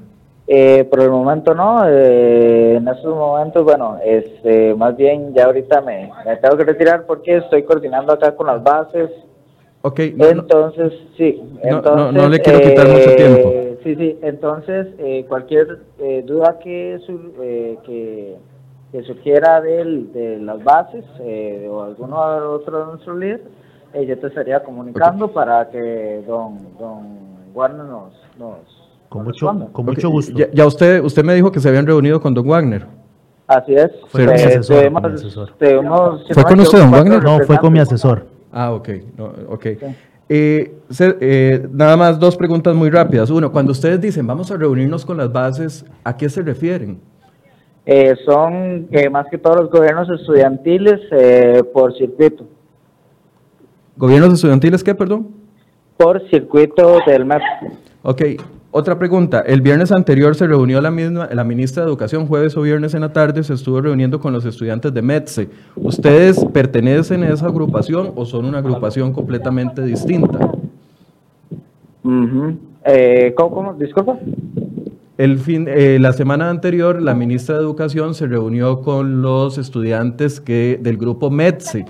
[0.46, 5.80] Eh, por el momento no, eh, en estos momentos, bueno, este, más bien ya ahorita
[5.80, 9.10] me, me tengo que retirar porque estoy coordinando acá con las bases.
[9.84, 10.00] Ok.
[10.18, 10.30] no, no.
[10.42, 11.42] Entonces, sí.
[11.64, 13.54] No, no, Entonces, no le quiero quitar mucho tiempo.
[13.86, 14.20] Sí, sí.
[14.22, 18.36] Entonces, eh, cualquier eh, duda que, sur- eh, que,
[18.92, 22.18] que surgiera del, de las bases eh, o alguno
[22.52, 23.42] otro de nuestros líderes,
[23.94, 27.02] eh, yo te estaría comunicando para que don, don
[27.54, 28.58] Warner nos, nos,
[29.10, 29.72] Con mucho, responda.
[29.72, 30.34] con mucho gusto.
[30.36, 32.86] Ya, ya usted, usted me dijo que se habían reunido con Don Wagner.
[33.48, 33.92] Así es.
[34.08, 35.50] Fue con mi asesor, tuvimos- con mi asesor.
[35.60, 37.24] tuvimos- si ¿Fue con usted, don Wagner?
[37.24, 38.26] No, fue con mi asesor.
[38.52, 38.90] Ah, ok.
[39.18, 39.66] No, ok.
[40.30, 43.30] Eh, se- eh, nada más dos preguntas muy rápidas.
[43.30, 47.00] Uno, cuando ustedes dicen vamos a reunirnos con las bases, ¿a qué se refieren?
[47.86, 52.46] Eh, son eh, más que todos los gobiernos estudiantiles eh, por circuito,
[53.96, 55.44] ¿Gobiernos estudiantiles qué, perdón?
[55.98, 57.42] por circuito del MEP.
[58.02, 58.22] Ok,
[58.72, 59.42] otra pregunta.
[59.46, 63.02] El viernes anterior se reunió la misma, la ministra de Educación, jueves o viernes en
[63.02, 65.50] la tarde, se estuvo reuniendo con los estudiantes de METSE.
[65.76, 70.52] ¿Ustedes pertenecen a esa agrupación o son una agrupación completamente distinta?
[72.86, 73.74] Eh, ¿cómo, cómo?
[73.76, 74.18] Disculpa.
[75.18, 80.42] El fin, eh, la semana anterior, la ministra de Educación se reunió con los estudiantes
[80.42, 81.86] que, del grupo METSE.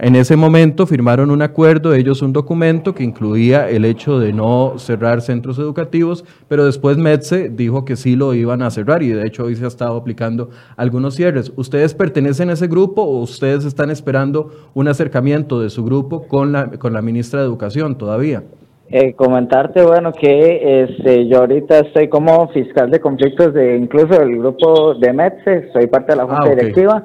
[0.00, 4.74] En ese momento firmaron un acuerdo, ellos un documento que incluía el hecho de no
[4.76, 9.26] cerrar centros educativos, pero después METSE dijo que sí lo iban a cerrar y de
[9.26, 11.52] hecho hoy se ha estado aplicando algunos cierres.
[11.56, 16.52] ¿Ustedes pertenecen a ese grupo o ustedes están esperando un acercamiento de su grupo con
[16.52, 18.44] la, con la ministra de Educación todavía?
[18.90, 24.38] Eh, comentarte, bueno, que este, yo ahorita estoy como fiscal de conflictos de incluso del
[24.38, 26.54] grupo de METSE, soy parte de la junta Ah, ok.
[26.56, 27.04] directiva,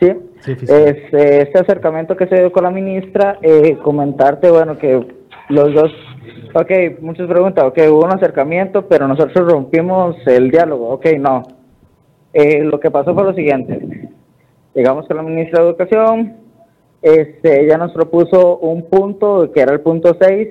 [0.00, 0.12] ¿sí?
[0.46, 5.04] Este, este acercamiento que se dio con la ministra, eh, comentarte, bueno, que
[5.48, 5.92] los dos,
[6.54, 11.42] ok, muchas preguntas, ok, hubo un acercamiento, pero nosotros rompimos el diálogo, ok, no.
[12.32, 14.10] Eh, lo que pasó fue lo siguiente,
[14.74, 16.36] llegamos con la ministra de Educación,
[17.02, 20.48] este, ella nos propuso un punto, que era el punto 6,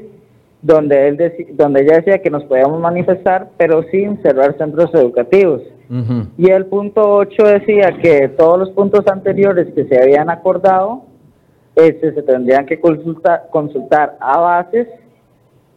[0.61, 5.61] donde, él donde ella decía que nos podíamos manifestar, pero sin cerrar centros educativos.
[6.37, 11.03] Y el punto 8 decía que todos los puntos anteriores que se habían acordado
[11.75, 14.87] este, se tendrían que consultar, consultar a bases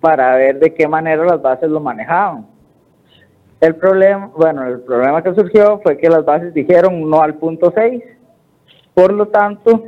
[0.01, 2.46] para ver de qué manera las bases lo manejaban.
[3.61, 7.70] El problema, bueno, el problema que surgió fue que las bases dijeron no al punto
[7.75, 8.03] 6,
[8.94, 9.85] por lo tanto,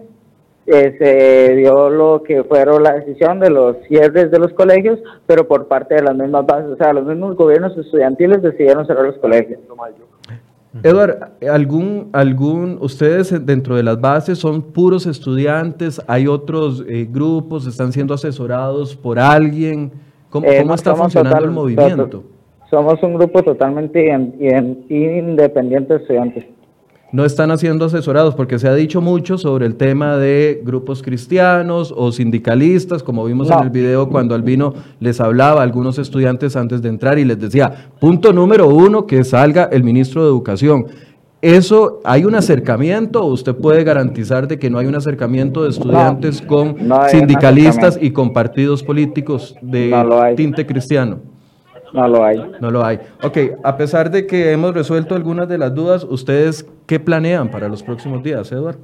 [0.66, 5.46] eh, se dio lo que fueron la decisión de los cierres de los colegios, pero
[5.48, 9.16] por parte de las mismas bases, o sea, los mismos gobiernos estudiantiles decidieron cerrar los
[9.18, 9.58] colegios.
[10.82, 16.00] Eduard, ¿algún, algún, ustedes dentro de las bases son puros estudiantes?
[16.06, 17.66] ¿Hay otros eh, grupos?
[17.66, 19.92] ¿Están siendo asesorados por alguien?
[20.30, 22.24] ¿Cómo, Eh, cómo no, está funcionando total- el movimiento?
[22.70, 26.44] somos un grupo totalmente in- in- independiente de estudiantes.
[27.12, 31.92] No están haciendo asesorados porque se ha dicho mucho sobre el tema de grupos cristianos
[31.94, 36.80] o sindicalistas, como vimos en el video cuando Albino les hablaba a algunos estudiantes antes
[36.80, 40.86] de entrar y les decía, punto número uno, que salga el ministro de Educación.
[41.42, 45.70] ¿Eso hay un acercamiento o usted puede garantizar de que no hay un acercamiento de
[45.70, 51.31] estudiantes con no sindicalistas y con partidos políticos de tinte cristiano?
[51.92, 52.42] No lo hay.
[52.60, 52.98] No lo hay.
[53.22, 57.68] Ok, a pesar de que hemos resuelto algunas de las dudas, ¿ustedes qué planean para
[57.68, 58.80] los próximos días, Eduardo?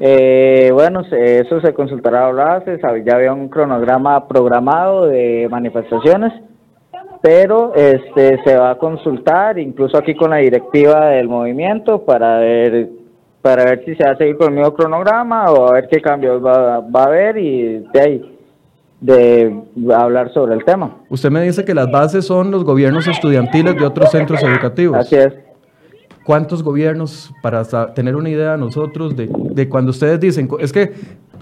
[0.00, 5.48] Eh, bueno, se- eso se consultará a bases, hab- ya había un cronograma programado de
[5.50, 6.32] manifestaciones,
[7.20, 12.88] pero este se va a consultar, incluso aquí con la directiva del movimiento, para ver
[13.40, 16.00] para ver si se va a seguir con el mismo cronograma o a ver qué
[16.02, 18.37] cambios va, va a haber y de ahí
[19.00, 19.54] de
[19.94, 20.96] hablar sobre el tema.
[21.08, 24.96] Usted me dice que las bases son los gobiernos estudiantiles de otros centros educativos.
[24.96, 25.32] Así es.
[26.24, 30.92] ¿Cuántos gobiernos, para tener una idea nosotros de, de cuando ustedes dicen, es que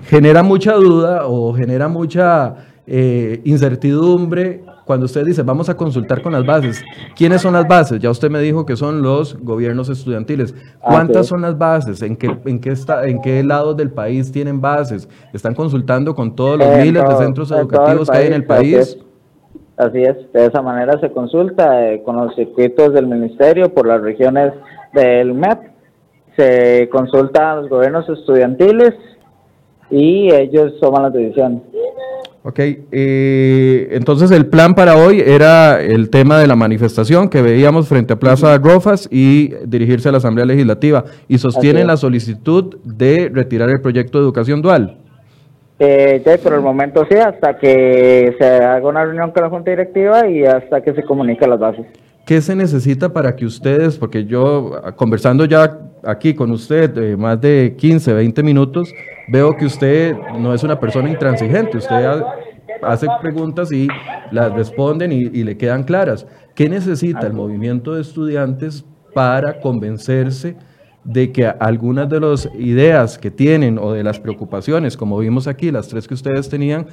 [0.05, 2.55] genera mucha duda o genera mucha
[2.87, 6.83] eh, incertidumbre cuando ustedes dicen, vamos a consultar con las bases.
[7.17, 7.99] ¿Quiénes son las bases?
[8.01, 10.55] Ya usted me dijo que son los gobiernos estudiantiles.
[10.81, 12.01] ¿Cuántas son las bases?
[12.03, 15.09] ¿En qué, en qué, está, en qué lados del país tienen bases?
[15.35, 18.77] ¿Están consultando con todos los miles todo- de centros educativos que hay en el país,
[18.77, 18.89] país?
[18.89, 19.07] así es.
[19.79, 24.01] Así es, de esa manera se consulta eh, con los circuitos del ministerio por las
[24.01, 24.53] regiones
[24.95, 25.59] del MEP,
[26.37, 28.95] se consulta a los gobiernos estudiantiles
[29.91, 31.61] y ellos toman las decisiones.
[32.49, 37.89] Ok, eh, entonces el plan para hoy era el tema de la manifestación que veíamos
[37.89, 43.33] frente a Plaza Rofas y dirigirse a la Asamblea Legislativa y sostienen la solicitud de
[43.35, 44.97] retirar el proyecto de educación dual.
[45.81, 49.73] Eh, ya, por el momento sí, hasta que se haga una reunión con la Junta
[49.73, 51.87] Directiva y hasta que se comunique las bases.
[52.27, 57.41] ¿Qué se necesita para que ustedes, porque yo conversando ya aquí con usted eh, más
[57.41, 58.93] de 15, 20 minutos,
[59.29, 62.25] veo que usted no es una persona intransigente, usted ha-
[62.83, 63.87] hace preguntas y
[64.33, 66.27] las responden y, y le quedan claras.
[66.57, 70.57] ¿Qué necesita el movimiento de estudiantes para convencerse
[71.05, 75.71] de que algunas de las ideas que tienen o de las preocupaciones, como vimos aquí,
[75.71, 76.87] las tres que ustedes tenían,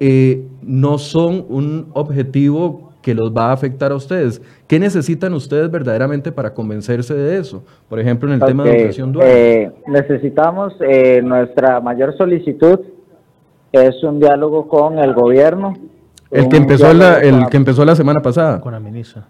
[0.00, 4.42] eh, no son un objetivo que los va a afectar a ustedes.
[4.66, 7.64] ¿Qué necesitan ustedes verdaderamente para convencerse de eso?
[7.88, 9.26] Por ejemplo, en el tema de educación dual.
[9.28, 12.80] eh, necesitamos eh, nuestra mayor solicitud
[13.72, 15.74] es un diálogo con el gobierno.
[16.30, 18.60] El que empezó la, el que empezó la semana pasada.
[18.60, 19.26] Con la ministra.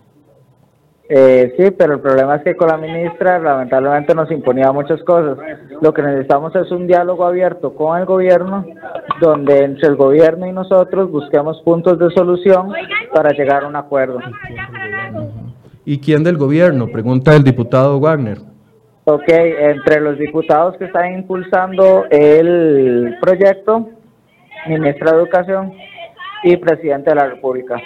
[1.12, 5.38] Eh, sí, pero el problema es que con la ministra lamentablemente nos imponía muchas cosas.
[5.80, 8.64] Lo que necesitamos es un diálogo abierto con el gobierno,
[9.20, 12.72] donde entre el gobierno y nosotros busquemos puntos de solución
[13.12, 14.20] para llegar a un acuerdo.
[15.84, 16.86] ¿Y quién del gobierno?
[16.86, 18.38] Pregunta el diputado Wagner.
[19.02, 23.88] Ok, entre los diputados que están impulsando el proyecto,
[24.68, 25.72] ministra de Educación
[26.44, 27.80] y presidente de la República.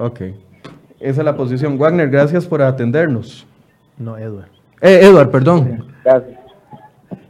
[0.00, 0.47] Ok.
[1.00, 1.78] Esa es la posición.
[1.78, 3.46] Wagner, gracias por atendernos.
[3.98, 4.48] No, Edward.
[4.80, 5.84] Eh, Edward, perdón.
[6.04, 6.38] Gracias.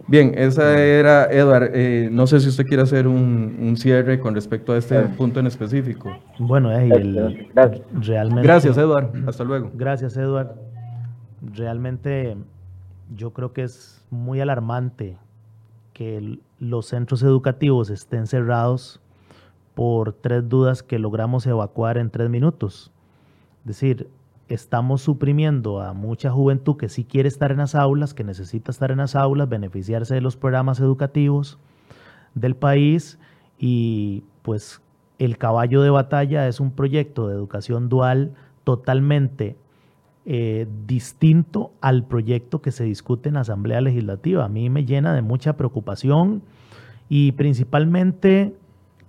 [0.06, 4.34] Bien, esa era, Edward, eh, no sé si usted quiere hacer un, un cierre con
[4.34, 6.16] respecto a este punto en específico.
[6.38, 7.82] Bueno, eh, y el- Gracias.
[7.92, 8.42] realmente.
[8.42, 9.10] Gracias, Edward.
[9.28, 9.70] Hasta luego.
[9.74, 10.54] Gracias, Edward.
[11.54, 12.36] Realmente
[13.14, 15.18] yo creo que es muy alarmante
[15.92, 19.00] que el- los centros educativos estén cerrados
[19.74, 22.90] por tres dudas que logramos evacuar en tres minutos.
[23.68, 24.08] Es decir,
[24.48, 28.90] estamos suprimiendo a mucha juventud que sí quiere estar en las aulas, que necesita estar
[28.90, 31.58] en las aulas, beneficiarse de los programas educativos
[32.34, 33.18] del país
[33.58, 34.80] y pues
[35.18, 38.32] el caballo de batalla es un proyecto de educación dual
[38.64, 39.58] totalmente
[40.24, 44.46] eh, distinto al proyecto que se discute en la Asamblea Legislativa.
[44.46, 46.40] A mí me llena de mucha preocupación
[47.10, 48.54] y principalmente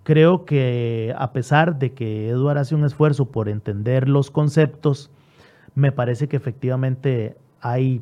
[0.04, 5.10] creo que a pesar de que Eduard hace un esfuerzo por entender los conceptos,
[5.76, 8.02] me parece que efectivamente hay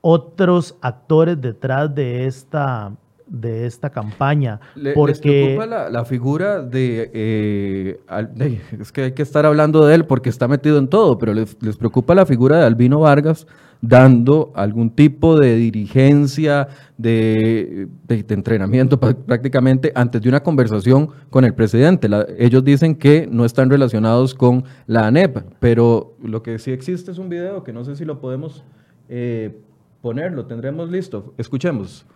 [0.00, 2.92] otros actores detrás de esta,
[3.26, 4.60] de esta campaña.
[4.74, 9.46] Le- ¿Les preocupa la, la figura de, eh, al- de- Es que hay que estar
[9.46, 12.64] hablando de él porque está metido en todo, pero les, les preocupa la figura de
[12.66, 13.46] Albino Vargas
[13.84, 21.44] dando algún tipo de dirigencia, de, de- de entrenamiento prácticamente antes de una conversación con
[21.44, 22.08] el presidente.
[22.08, 27.10] La- ellos dicen que no están relacionados con la ANEP, pero lo que sí existe
[27.10, 28.62] es un video que no sé si lo podemos
[29.08, 29.58] eh,
[30.00, 31.34] poner, lo tendremos listo.
[31.36, 32.06] Escuchemos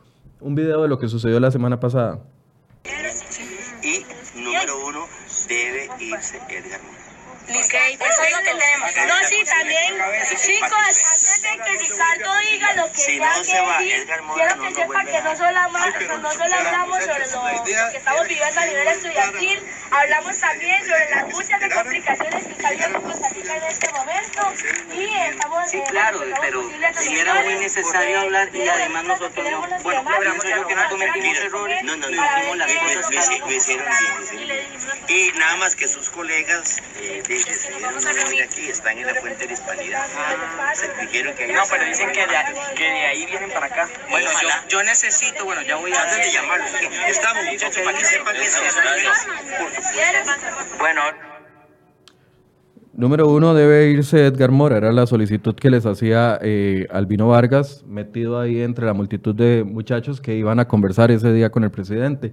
[0.41, 2.21] un video de lo que sucedió la semana pasada.
[3.83, 5.01] Y número uno,
[5.49, 6.81] debe irse Edgar
[7.49, 8.91] eso es lo que tenemos.
[9.07, 9.95] No, sí, también,
[10.35, 10.95] chicos,
[11.43, 14.63] de que Ricardo diga lo que Si no se va decir, Edgar Mora, quiero no
[14.65, 15.87] que lo sepa que no solo, ama-
[16.23, 21.25] no solo hablamos sobre lo que estamos viviendo a nivel estudiantil, hablamos también sobre las
[21.29, 24.53] muchas de complicaciones que está viviendo Costa Rica en este momento.
[24.95, 26.63] Y estamos Sí, eh, claro, buscamos pero
[27.01, 29.67] si era muy necesario hablar y además nosotros, no.
[29.83, 33.31] Bueno, pienso yo que no cometimos errores, no, no, no, no hicimos las no, cosas
[33.31, 33.87] no, no, Lo hicieron
[34.31, 34.67] bien.
[35.09, 39.15] Y nada más que sus colegas eh, de- decidieron no venir aquí, están en la
[39.21, 40.07] fuente de la hispanidad.
[40.75, 42.37] Se dijeron No, pero dicen que de,
[42.77, 43.89] que de ahí vienen para acá.
[44.11, 45.95] Bueno, yo, yo necesito, bueno, ya voy a...
[45.95, 46.71] Traten de llamarlos.
[47.09, 48.61] Estamos, muchachos, para que sepan que eso
[50.79, 51.03] Bueno,
[52.97, 54.79] Número uno, debe irse Edgar Mora.
[54.79, 59.65] Era la solicitud que les hacía eh, Albino Vargas, metido ahí entre la multitud de
[59.65, 62.33] muchachos que iban a conversar ese día con el presidente.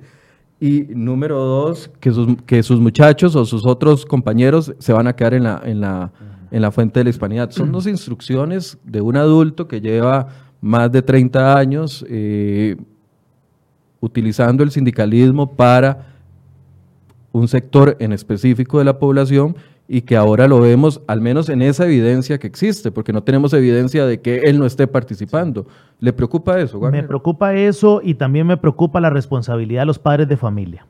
[0.62, 5.14] Y número dos, que sus, que sus muchachos o sus otros compañeros se van a
[5.18, 6.14] quedar en la, en la,
[6.54, 7.52] en la fuente de la hispanidad.
[7.52, 10.28] Son dos instrucciones de un adulto que lleva
[10.62, 12.78] más de 30 años eh,
[14.00, 16.14] utilizando el sindicalismo para
[17.32, 19.56] un sector en específico de la población
[19.88, 23.52] y que ahora lo vemos al menos en esa evidencia que existe, porque no tenemos
[23.54, 25.66] evidencia de que él no esté participando.
[26.00, 27.08] ¿Le preocupa eso, Me Wagner?
[27.08, 30.86] preocupa eso y también me preocupa la responsabilidad de los padres de familia.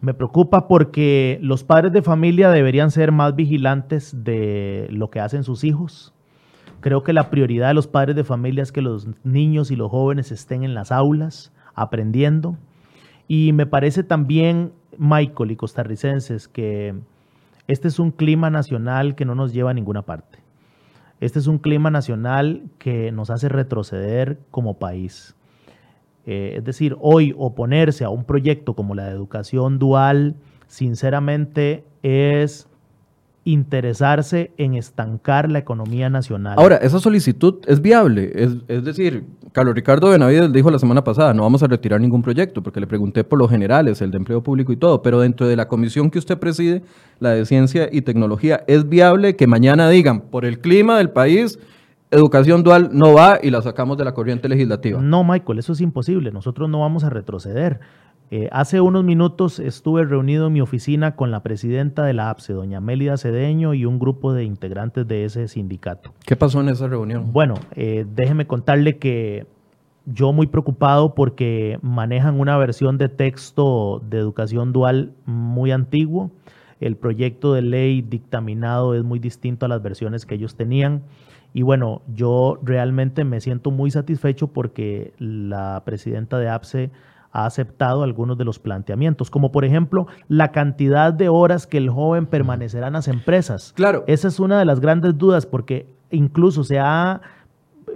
[0.00, 5.44] Me preocupa porque los padres de familia deberían ser más vigilantes de lo que hacen
[5.44, 6.14] sus hijos.
[6.80, 9.90] Creo que la prioridad de los padres de familia es que los niños y los
[9.90, 12.56] jóvenes estén en las aulas aprendiendo.
[13.28, 16.94] Y me parece también, Michael y costarricenses, que
[17.68, 20.38] este es un clima nacional que no nos lleva a ninguna parte.
[21.20, 25.36] Este es un clima nacional que nos hace retroceder como país.
[26.26, 30.34] Eh, es decir, hoy oponerse a un proyecto como la de educación dual,
[30.66, 32.68] sinceramente, es
[33.44, 36.58] interesarse en estancar la economía nacional.
[36.58, 38.30] Ahora, esa solicitud es viable.
[38.34, 42.22] Es, es decir, Carlos Ricardo Benavides dijo la semana pasada, no vamos a retirar ningún
[42.22, 45.48] proyecto, porque le pregunté por los generales, el de empleo público y todo, pero dentro
[45.48, 46.82] de la comisión que usted preside,
[47.18, 51.58] la de ciencia y tecnología, ¿es viable que mañana digan, por el clima del país,
[52.10, 55.00] educación dual no va y la sacamos de la corriente legislativa?
[55.00, 56.32] No, Michael, eso es imposible.
[56.32, 57.80] Nosotros no vamos a retroceder.
[58.32, 62.52] Eh, hace unos minutos estuve reunido en mi oficina con la presidenta de la APSE,
[62.52, 66.14] doña Mélida Cedeño, y un grupo de integrantes de ese sindicato.
[66.24, 67.32] ¿Qué pasó en esa reunión?
[67.32, 69.46] Bueno, eh, déjeme contarle que
[70.06, 76.30] yo muy preocupado porque manejan una versión de texto de educación dual muy antiguo.
[76.78, 81.02] El proyecto de ley dictaminado es muy distinto a las versiones que ellos tenían.
[81.52, 86.90] Y bueno, yo realmente me siento muy satisfecho porque la presidenta de APSE
[87.32, 91.90] ha aceptado algunos de los planteamientos, como por ejemplo la cantidad de horas que el
[91.90, 93.72] joven permanecerá en las empresas.
[93.76, 94.04] Claro.
[94.06, 97.20] Esa es una de las grandes dudas porque incluso se ha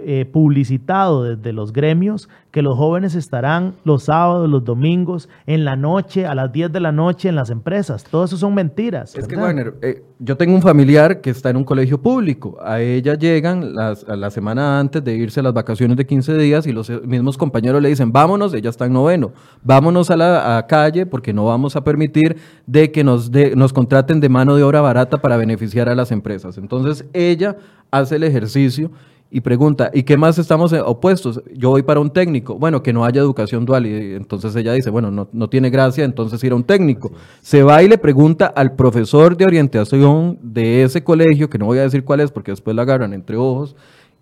[0.03, 5.75] eh, publicitado desde los gremios que los jóvenes estarán los sábados, los domingos, en la
[5.75, 8.05] noche, a las 10 de la noche en las empresas.
[8.05, 9.13] Todo eso son mentiras.
[9.15, 12.57] Es que, Wagner, eh, yo tengo un familiar que está en un colegio público.
[12.61, 16.37] A ella llegan las, a la semana antes de irse a las vacaciones de 15
[16.37, 20.65] días y los mismos compañeros le dicen, vámonos, ella está en noveno, vámonos a la
[20.69, 24.63] calle porque no vamos a permitir de que nos, de, nos contraten de mano de
[24.63, 26.57] obra barata para beneficiar a las empresas.
[26.57, 27.57] Entonces ella
[27.91, 28.91] hace el ejercicio
[29.31, 31.41] y pregunta, ¿y qué más estamos opuestos?
[31.53, 33.85] Yo voy para un técnico, bueno, que no haya educación dual.
[33.85, 37.11] Y entonces ella dice, bueno, no, no tiene gracia, entonces ir a un técnico.
[37.41, 41.79] Se va y le pregunta al profesor de orientación de ese colegio, que no voy
[41.79, 43.75] a decir cuál es porque después la agarran entre ojos,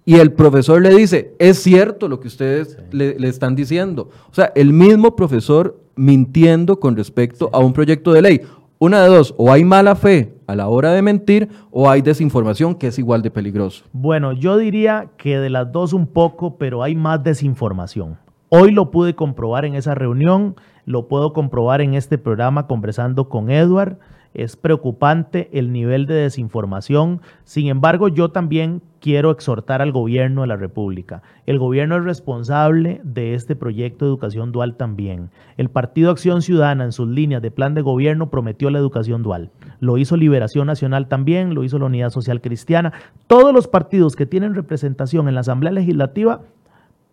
[0.06, 4.10] y el profesor le dice, es cierto lo que ustedes le, le, están diciendo.
[4.32, 8.42] O sea, el mismo profesor mintiendo con respecto a un proyecto de ley.
[8.80, 12.76] Una de dos, o hay mala fe a la hora de mentir o hay desinformación
[12.76, 13.86] que es igual de peligroso.
[13.92, 18.18] Bueno, yo diría que de las dos un poco, pero hay más desinformación.
[18.50, 23.50] Hoy lo pude comprobar en esa reunión, lo puedo comprobar en este programa conversando con
[23.50, 23.98] Edward.
[24.34, 27.22] Es preocupante el nivel de desinformación.
[27.44, 31.22] Sin embargo, yo también quiero exhortar al gobierno de la República.
[31.46, 35.30] El gobierno es responsable de este proyecto de educación dual también.
[35.58, 39.52] El Partido Acción Ciudadana en sus líneas de plan de gobierno prometió la educación dual.
[39.80, 42.94] Lo hizo Liberación Nacional también, lo hizo la Unidad Social Cristiana.
[43.28, 46.42] Todos los partidos que tienen representación en la Asamblea Legislativa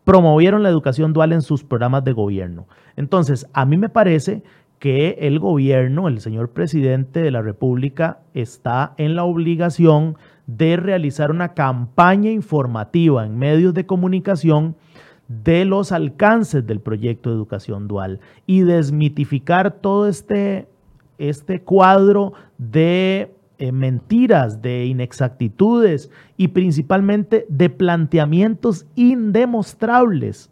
[0.04, 2.66] promovieron la educación dual en sus programas de gobierno.
[2.96, 4.42] Entonces, a mí me parece
[4.80, 10.16] que el gobierno, el señor presidente de la República, está en la obligación
[10.46, 14.74] de realizar una campaña informativa en medios de comunicación
[15.28, 20.66] de los alcances del proyecto de educación dual y desmitificar todo este,
[21.18, 30.50] este cuadro de eh, mentiras, de inexactitudes y principalmente de planteamientos indemostrables.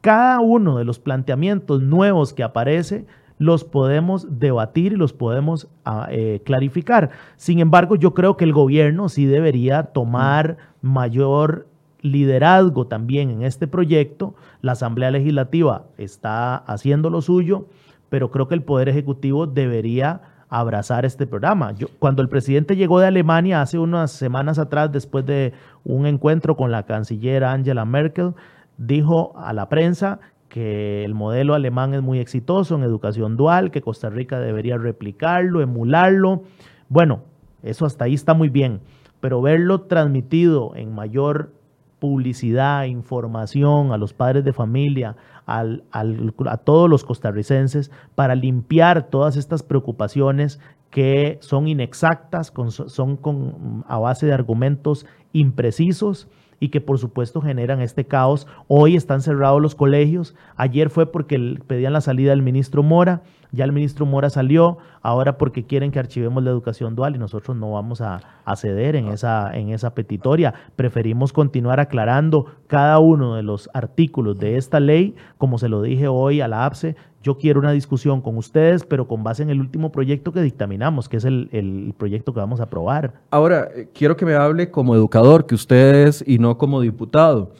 [0.00, 3.04] Cada uno de los planteamientos nuevos que aparece
[3.38, 7.10] los podemos debatir y los podemos ah, eh, clarificar.
[7.36, 11.66] Sin embargo, yo creo que el gobierno sí debería tomar mayor
[12.00, 14.34] liderazgo también en este proyecto.
[14.60, 17.66] La Asamblea Legislativa está haciendo lo suyo,
[18.08, 21.74] pero creo que el Poder Ejecutivo debería abrazar este programa.
[21.98, 26.70] Cuando el presidente llegó de Alemania hace unas semanas atrás, después de un encuentro con
[26.70, 28.34] la canciller Angela Merkel,
[28.76, 30.20] dijo a la prensa
[30.54, 35.60] que el modelo alemán es muy exitoso en educación dual, que Costa Rica debería replicarlo,
[35.60, 36.44] emularlo.
[36.88, 37.22] Bueno,
[37.64, 38.78] eso hasta ahí está muy bien,
[39.18, 41.50] pero verlo transmitido en mayor
[41.98, 49.36] publicidad, información a los padres de familia, al, a todos los costarricenses, para limpiar todas
[49.36, 52.52] estas preocupaciones que son inexactas,
[52.86, 56.28] son con, a base de argumentos imprecisos
[56.64, 58.46] y que por supuesto generan este caos.
[58.68, 60.34] Hoy están cerrados los colegios.
[60.56, 63.20] Ayer fue porque pedían la salida del ministro Mora.
[63.54, 64.78] Ya el ministro Mora salió.
[65.02, 68.96] Ahora porque quieren que archivemos la educación dual y nosotros no vamos a, a ceder
[68.96, 70.54] en esa, en esa petitoria.
[70.76, 75.14] Preferimos continuar aclarando cada uno de los artículos de esta ley.
[75.38, 79.08] Como se lo dije hoy a la APSE, yo quiero una discusión con ustedes, pero
[79.08, 82.64] con base en el último proyecto que dictaminamos, que es el, proyecto que vamos a
[82.64, 83.14] aprobar.
[83.30, 87.52] Ahora, eh, quiero que me hable como educador, que ustedes y no como diputado.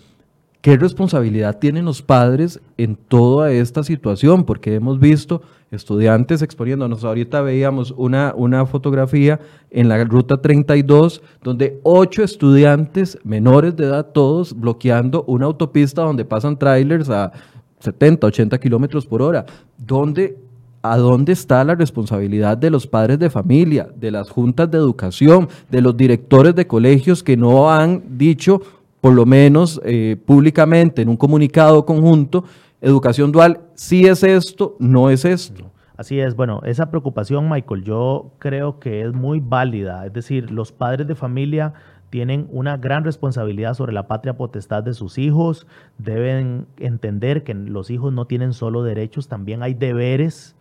[0.61, 4.45] ¿Qué responsabilidad tienen los padres en toda esta situación?
[4.45, 5.41] Porque hemos visto
[5.75, 7.05] estudiantes exponiéndonos.
[7.05, 14.07] Ahorita veíamos una, una fotografía en la ruta 32 donde ocho estudiantes menores de edad,
[14.13, 17.33] todos bloqueando una autopista donde pasan trailers a
[17.81, 19.45] 70, 80 kilómetros por hora.
[19.77, 20.39] ¿Dónde,
[20.83, 25.49] ¿A dónde está la responsabilidad de los padres de familia, de las juntas de educación,
[25.71, 28.61] de los directores de colegios que no han dicho,
[29.01, 32.45] por lo menos eh, públicamente, en un comunicado conjunto,
[32.85, 35.71] educación dual, si es esto, no es esto?
[35.97, 40.05] Así es, bueno, esa preocupación, Michael, yo creo que es muy válida.
[40.07, 41.73] Es decir, los padres de familia
[42.11, 45.67] tienen una gran responsabilidad sobre la patria potestad de sus hijos,
[45.99, 50.55] deben entender que los hijos no tienen solo derechos, también hay deberes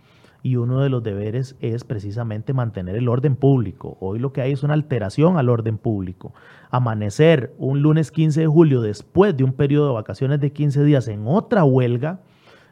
[0.43, 3.97] y uno de los deberes es precisamente mantener el orden público.
[4.01, 6.33] Hoy lo que hay es una alteración al orden público.
[6.69, 11.07] Amanecer un lunes 15 de julio después de un periodo de vacaciones de 15 días
[11.07, 12.19] en otra huelga,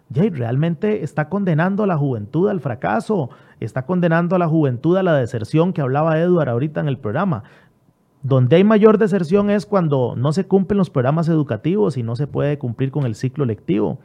[0.09, 3.29] ya realmente está condenando a la juventud al fracaso,
[3.61, 7.43] está condenando a la juventud a la deserción que hablaba Edward ahorita en el programa.
[8.21, 12.27] Donde hay mayor deserción es cuando no se cumplen los programas educativos y no se
[12.27, 13.99] puede cumplir con el ciclo lectivo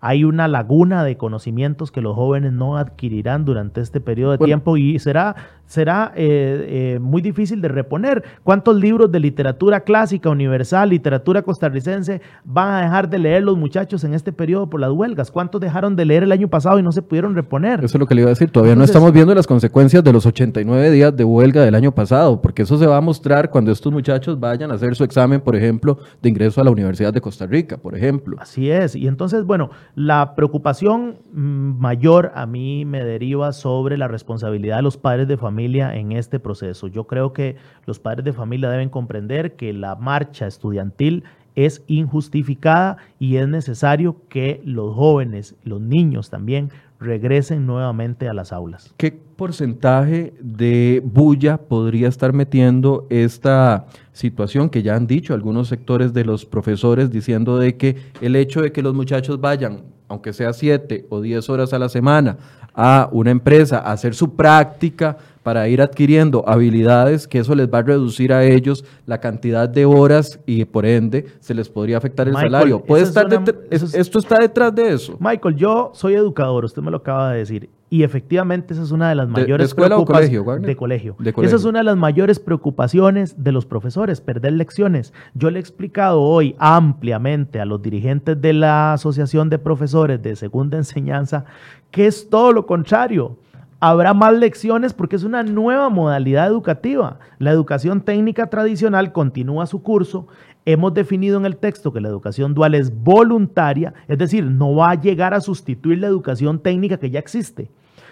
[0.00, 4.76] hay una laguna de conocimientos que los jóvenes no adquirirán durante este periodo de tiempo
[4.76, 5.36] y será,
[5.66, 8.24] será eh, eh, muy difícil de reponer.
[8.42, 14.02] ¿Cuántos libros de literatura clásica, universal, literatura costarricense van a dejar de leer los muchachos
[14.04, 15.30] en este periodo por las huelgas?
[15.30, 17.84] ¿Cuántos dejaron de leer el año pasado y no se pudieron reponer?
[17.84, 18.50] Eso es lo que le iba a decir.
[18.50, 22.40] Todavía no estamos viendo las consecuencias de los 89 días de huelga del año pasado,
[22.40, 25.56] porque eso se va a mostrar cuando estos muchachos vayan a hacer su examen, por
[25.56, 28.36] ejemplo, de ingreso a la Universidad de Costa Rica, por ejemplo.
[28.40, 28.96] Así es.
[28.96, 34.82] Y entonces, bueno, la preocupación mm, mayor a mí me deriva sobre la responsabilidad de
[34.82, 36.86] los padres de familia en este proceso.
[36.86, 41.24] Yo creo que los padres de familia deben comprender que la marcha estudiantil
[41.56, 46.70] es injustificada y es necesario que los jóvenes, los niños también,
[47.00, 48.94] regresen nuevamente a las aulas.
[48.98, 56.12] ¿Qué porcentaje de bulla podría estar metiendo esta situación que ya han dicho algunos sectores
[56.12, 60.52] de los profesores diciendo de que el hecho de que los muchachos vayan, aunque sea
[60.52, 62.36] siete o diez horas a la semana,
[62.74, 67.78] a una empresa a hacer su práctica para ir adquiriendo habilidades, que eso les va
[67.78, 72.28] a reducir a ellos la cantidad de horas y por ende se les podría afectar
[72.28, 72.82] el salario.
[72.82, 73.26] ¿Puede estar
[73.70, 75.16] ¿Esto está detrás de eso?
[75.18, 79.08] Michael, yo soy educador, usted me lo acaba de decir, y efectivamente esa es una
[79.08, 81.16] de las mayores de, escuela o colegio, de colegio.
[81.18, 81.42] de colegio.
[81.42, 85.12] Esa es una de las mayores preocupaciones de los profesores, perder lecciones.
[85.34, 90.36] Yo le he explicado hoy ampliamente a los dirigentes de la Asociación de Profesores de
[90.36, 91.44] Segunda Enseñanza
[91.90, 93.36] que es todo lo contrario
[93.80, 97.18] habrá más lecciones porque es una nueva modalidad educativa.
[97.38, 100.28] La educación técnica tradicional continúa su curso.
[100.66, 104.90] Hemos definido en el texto que la educación dual es voluntaria, es decir, no va
[104.90, 107.70] a llegar a sustituir la educación técnica que ya existe.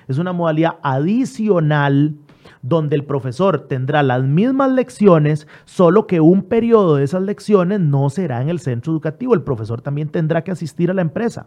[0.09, 2.17] Es una modalidad adicional
[2.63, 8.11] donde el profesor tendrá las mismas lecciones, solo que un periodo de esas lecciones no
[8.11, 9.35] será en el centro educativo.
[9.35, 11.47] El profesor también tendrá que asistir a la empresa.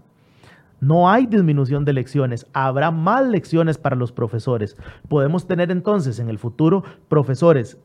[0.80, 4.78] No hay disminución de lecciones, habrá más lecciones para los profesores.
[5.08, 7.78] Podemos tener entonces en el futuro profesores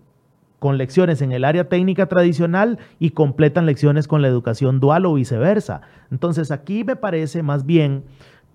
[0.59, 5.13] con lecciones en el área técnica tradicional y completan lecciones con la educación dual o
[5.15, 5.83] viceversa.
[6.11, 8.05] Entonces aquí me parece más bien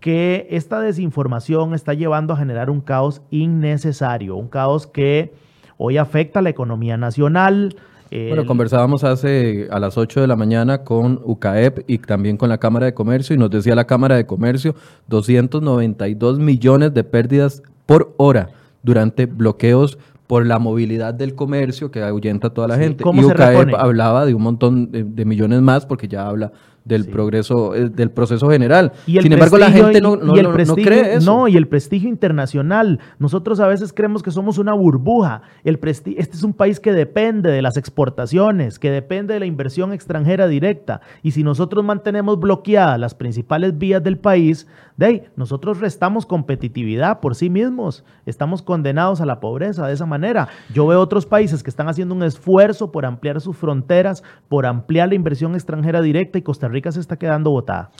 [0.02, 5.34] que esta desinformación está llevando a generar un caos innecesario, un caos que
[5.78, 7.76] hoy afecta a la economía nacional,
[8.12, 12.58] bueno, conversábamos hace a las 8 de la mañana con UCAEP y también con la
[12.58, 14.76] Cámara de Comercio y nos decía la Cámara de Comercio
[15.08, 18.50] 292 millones de pérdidas por hora
[18.84, 19.98] durante bloqueos
[20.28, 23.04] por la movilidad del comercio que ahuyenta a toda la gente.
[23.06, 26.52] y UCAEP hablaba de un montón de, millones más porque ya habla
[26.84, 28.92] del progreso, eh, del proceso general.
[29.06, 30.34] Sin embargo, la gente no, no,
[30.76, 31.32] cree eso.
[31.32, 33.00] No, y el prestigio internacional.
[33.20, 35.42] Nosotros a veces creemos que somos una burbuja.
[35.64, 39.94] El este es un país que depende de las exportaciones, que depende de la inversión
[39.94, 41.02] extranjera directa.
[41.22, 44.68] Y si nosotros mantenemos bloqueadas las principales vías del país,
[44.98, 48.04] de ahí, nosotros restamos competitividad por sí mismos.
[48.26, 50.50] Estamos condenados a la pobreza de esa manera.
[50.74, 55.10] Yo veo otros países que están haciendo un esfuerzo por ampliar sus fronteras, por ampliar
[55.10, 57.92] la inversión extranjera directa y Costa Rica se está quedando votada.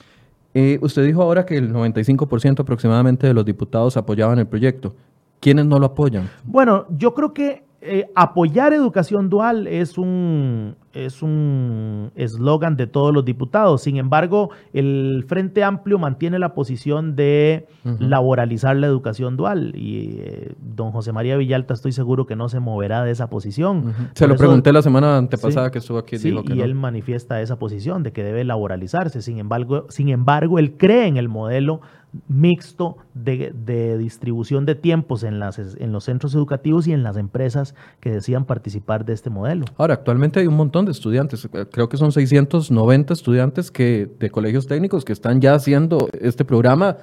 [0.54, 4.96] Eh, usted dijo ahora que el 95% aproximadamente de los diputados apoyaban el proyecto.
[5.40, 6.30] ¿Quiénes no lo apoyan?
[6.44, 13.14] Bueno, yo creo que eh, apoyar educación dual es un es un eslogan de todos
[13.14, 13.82] los diputados.
[13.82, 17.66] Sin embargo, el Frente Amplio mantiene la posición de
[18.00, 22.60] laboralizar la educación dual y eh, don José María Villalta estoy seguro que no se
[22.60, 23.94] moverá de esa posición.
[24.14, 26.18] Se lo pregunté la semana antepasada que estuvo aquí.
[26.18, 29.22] Sí, y él manifiesta esa posición de que debe laboralizarse.
[29.22, 31.82] Sin embargo, sin embargo, él cree en el modelo
[32.28, 37.74] mixto de, distribución de tiempos en, las, en los centros educativos y en las empresas
[38.00, 39.66] que decían participar de este modelo.
[39.78, 44.68] Ahora, actualmente hay un montón de estudiantes, creo que son 690 estudiantes que, de colegios
[44.68, 46.98] técnicos que están ya haciendo este programa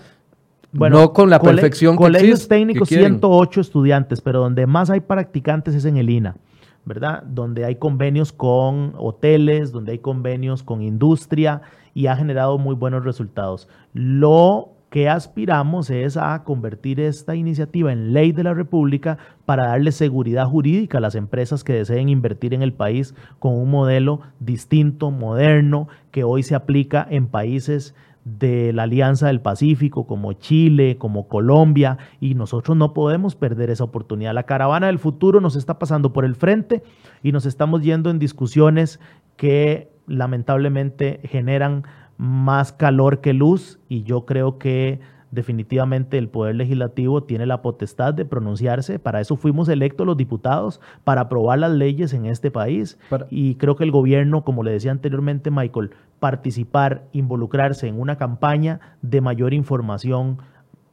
[0.70, 5.74] bueno, no con la perfección que Colegios técnicos, 108 estudiantes, pero donde más hay practicantes
[5.74, 6.36] es en el INA,
[6.84, 7.22] ¿verdad?
[7.22, 11.62] Donde hay convenios con hoteles, donde hay convenios con industria
[11.94, 13.66] y ha generado muy buenos resultados.
[13.94, 19.93] Lo que aspiramos es a convertir esta iniciativa en ley de la República para darle
[19.93, 25.11] seguridad jurídica a las empresas que deseen invertir en el país con un modelo distinto,
[25.11, 31.28] moderno, que hoy se aplica en países de la Alianza del Pacífico, como Chile, como
[31.28, 34.34] Colombia, y nosotros no podemos perder esa oportunidad.
[34.34, 36.82] La caravana del futuro nos está pasando por el frente
[37.22, 39.01] y nos estamos yendo en discusiones
[39.36, 41.84] que lamentablemente generan
[42.18, 45.00] más calor que luz y yo creo que
[45.30, 48.98] definitivamente el Poder Legislativo tiene la potestad de pronunciarse.
[48.98, 52.98] Para eso fuimos electos los diputados, para aprobar las leyes en este país.
[53.30, 58.80] Y creo que el gobierno, como le decía anteriormente Michael, participar, involucrarse en una campaña
[59.02, 60.38] de mayor información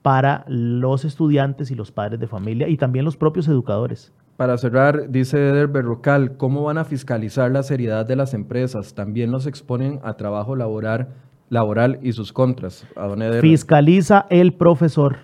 [0.02, 4.14] para los estudiantes y los padres de familia y también los propios educadores.
[4.38, 8.94] Para cerrar, dice Eder Berrocal, ¿cómo van a fiscalizar la seriedad de las empresas?
[8.94, 11.08] También los exponen a trabajo laboral,
[11.50, 12.86] laboral y sus contras.
[13.40, 15.20] Fiscaliza el profesor.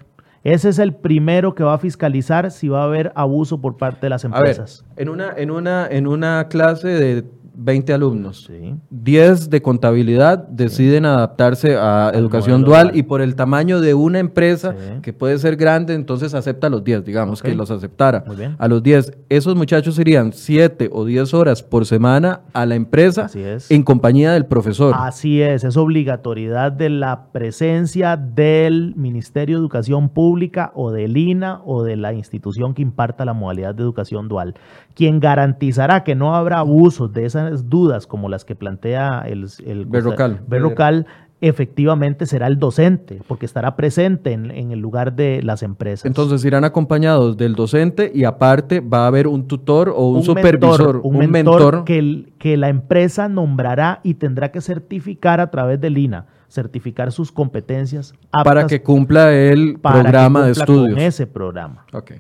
[0.45, 3.99] Ese es el primero que va a fiscalizar si va a haber abuso por parte
[4.03, 4.85] de las empresas.
[4.95, 8.49] en, una, en, una, en una clase de 20 alumnos.
[8.89, 14.75] 10 de contabilidad deciden adaptarse a educación dual y por el tamaño de una empresa
[15.01, 18.23] que puede ser grande, entonces acepta a los 10, digamos que los aceptara.
[18.57, 23.29] A los 10, esos muchachos irían 7 o 10 horas por semana a la empresa
[23.69, 24.95] en compañía del profesor.
[24.97, 31.61] Así es, es obligatoriedad de la presencia del Ministerio de Educación Pública o del INA
[31.65, 34.55] o de la institución que imparta la modalidad de educación dual.
[34.95, 39.85] Quien garantizará que no habrá abusos de esa dudas como las que plantea el, el
[39.85, 41.05] Berrocal,
[41.41, 46.05] efectivamente será el docente, porque estará presente en, el lugar de las empresas.
[46.05, 51.01] Entonces irán acompañados del docente y aparte va a haber un tutor o un, supervisor,
[51.03, 56.27] un, mentor, que, que la empresa nombrará y tendrá que certificar a través del INA
[56.47, 60.95] certificar sus competencias para que cumpla el programa de estudios.
[60.95, 61.85] Con ese programa.
[61.93, 62.19] Okay.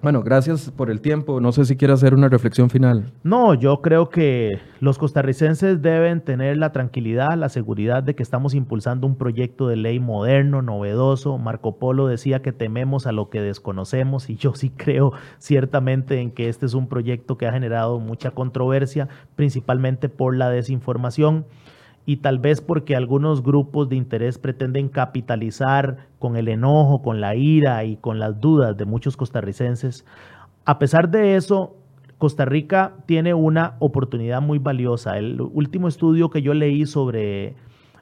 [0.00, 1.40] Bueno, gracias por el tiempo.
[1.40, 3.12] No sé si quiere hacer una reflexión final.
[3.24, 8.54] No, yo creo que los costarricenses deben tener la tranquilidad, la seguridad de que estamos
[8.54, 11.36] impulsando un proyecto de ley moderno, novedoso.
[11.38, 16.30] Marco Polo decía que tememos a lo que desconocemos y yo sí creo ciertamente en
[16.30, 21.44] que este es un proyecto que ha generado mucha controversia, principalmente por la desinformación
[22.08, 27.36] y tal vez porque algunos grupos de interés pretenden capitalizar con el enojo, con la
[27.36, 30.06] ira y con las dudas de muchos costarricenses.
[30.64, 31.76] A pesar de eso,
[32.16, 35.18] Costa Rica tiene una oportunidad muy valiosa.
[35.18, 37.56] El último estudio que yo leí sobre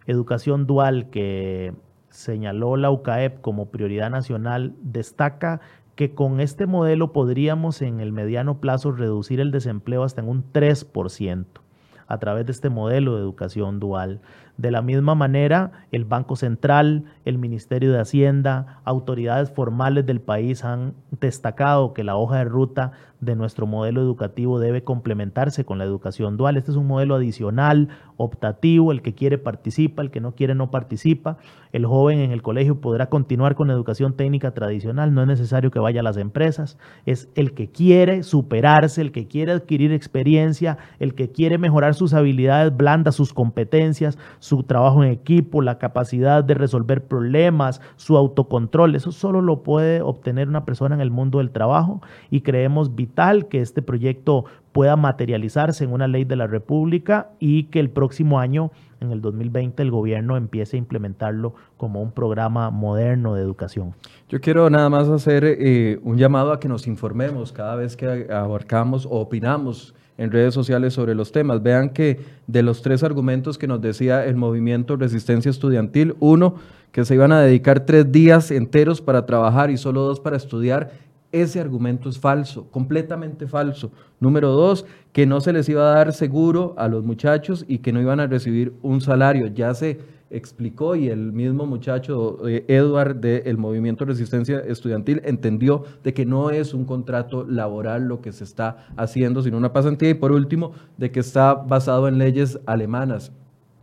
[0.06, 1.72] educación dual que
[2.08, 5.60] señaló la UCAEP como prioridad nacional destaca
[5.96, 10.44] que con este modelo podríamos en el mediano plazo reducir el desempleo hasta en un
[10.52, 11.65] 3%
[12.06, 14.20] a través de este modelo de educación dual.
[14.56, 20.64] De la misma manera, el Banco Central, el Ministerio de Hacienda, autoridades formales del país
[20.64, 25.84] han destacado que la hoja de ruta de nuestro modelo educativo debe complementarse con la
[25.84, 26.56] educación dual.
[26.56, 30.70] Este es un modelo adicional, optativo, el que quiere participa, el que no quiere no
[30.70, 31.38] participa.
[31.72, 35.78] El joven en el colegio podrá continuar con educación técnica tradicional, no es necesario que
[35.78, 41.14] vaya a las empresas, es el que quiere superarse, el que quiere adquirir experiencia, el
[41.14, 46.54] que quiere mejorar sus habilidades blandas, sus competencias, su trabajo en equipo, la capacidad de
[46.54, 48.94] resolver problemas, su autocontrol.
[48.94, 53.48] Eso solo lo puede obtener una persona en el mundo del trabajo y creemos vital
[53.48, 58.38] que este proyecto pueda materializarse en una ley de la República y que el próximo
[58.38, 58.70] año,
[59.00, 63.94] en el 2020, el gobierno empiece a implementarlo como un programa moderno de educación.
[64.28, 68.28] Yo quiero nada más hacer eh, un llamado a que nos informemos cada vez que
[68.30, 71.62] abarcamos o opinamos en redes sociales sobre los temas.
[71.62, 76.54] Vean que de los tres argumentos que nos decía el movimiento Resistencia Estudiantil, uno,
[76.92, 80.92] que se iban a dedicar tres días enteros para trabajar y solo dos para estudiar,
[81.32, 83.90] ese argumento es falso, completamente falso.
[84.20, 87.92] Número dos, que no se les iba a dar seguro a los muchachos y que
[87.92, 89.48] no iban a recibir un salario.
[89.48, 89.98] Ya se
[90.30, 96.50] explicó y el mismo muchacho eh, Edward del Movimiento Resistencia Estudiantil entendió de que no
[96.50, 100.10] es un contrato laboral lo que se está haciendo, sino una pasantía.
[100.10, 103.32] Y por último, de que está basado en leyes alemanas.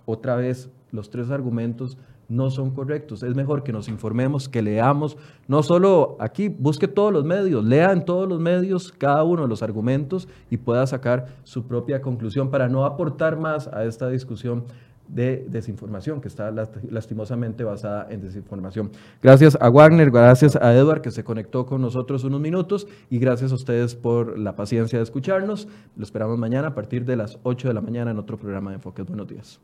[0.06, 1.98] Otra vez, los tres argumentos
[2.30, 3.24] no son correctos.
[3.24, 5.18] Es mejor que nos informemos, que leamos,
[5.48, 9.48] no solo aquí, busque todos los medios, lea en todos los medios cada uno de
[9.48, 14.66] los argumentos y pueda sacar su propia conclusión para no aportar más a esta discusión
[15.08, 16.52] de desinformación, que está
[16.90, 18.92] lastimosamente basada en desinformación.
[19.22, 23.52] Gracias a Wagner, gracias a Edward que se conectó con nosotros unos minutos y gracias
[23.52, 25.68] a ustedes por la paciencia de escucharnos.
[25.96, 28.76] Lo esperamos mañana a partir de las 8 de la mañana en otro programa de
[28.76, 29.06] Enfoques.
[29.06, 29.60] Buenos días.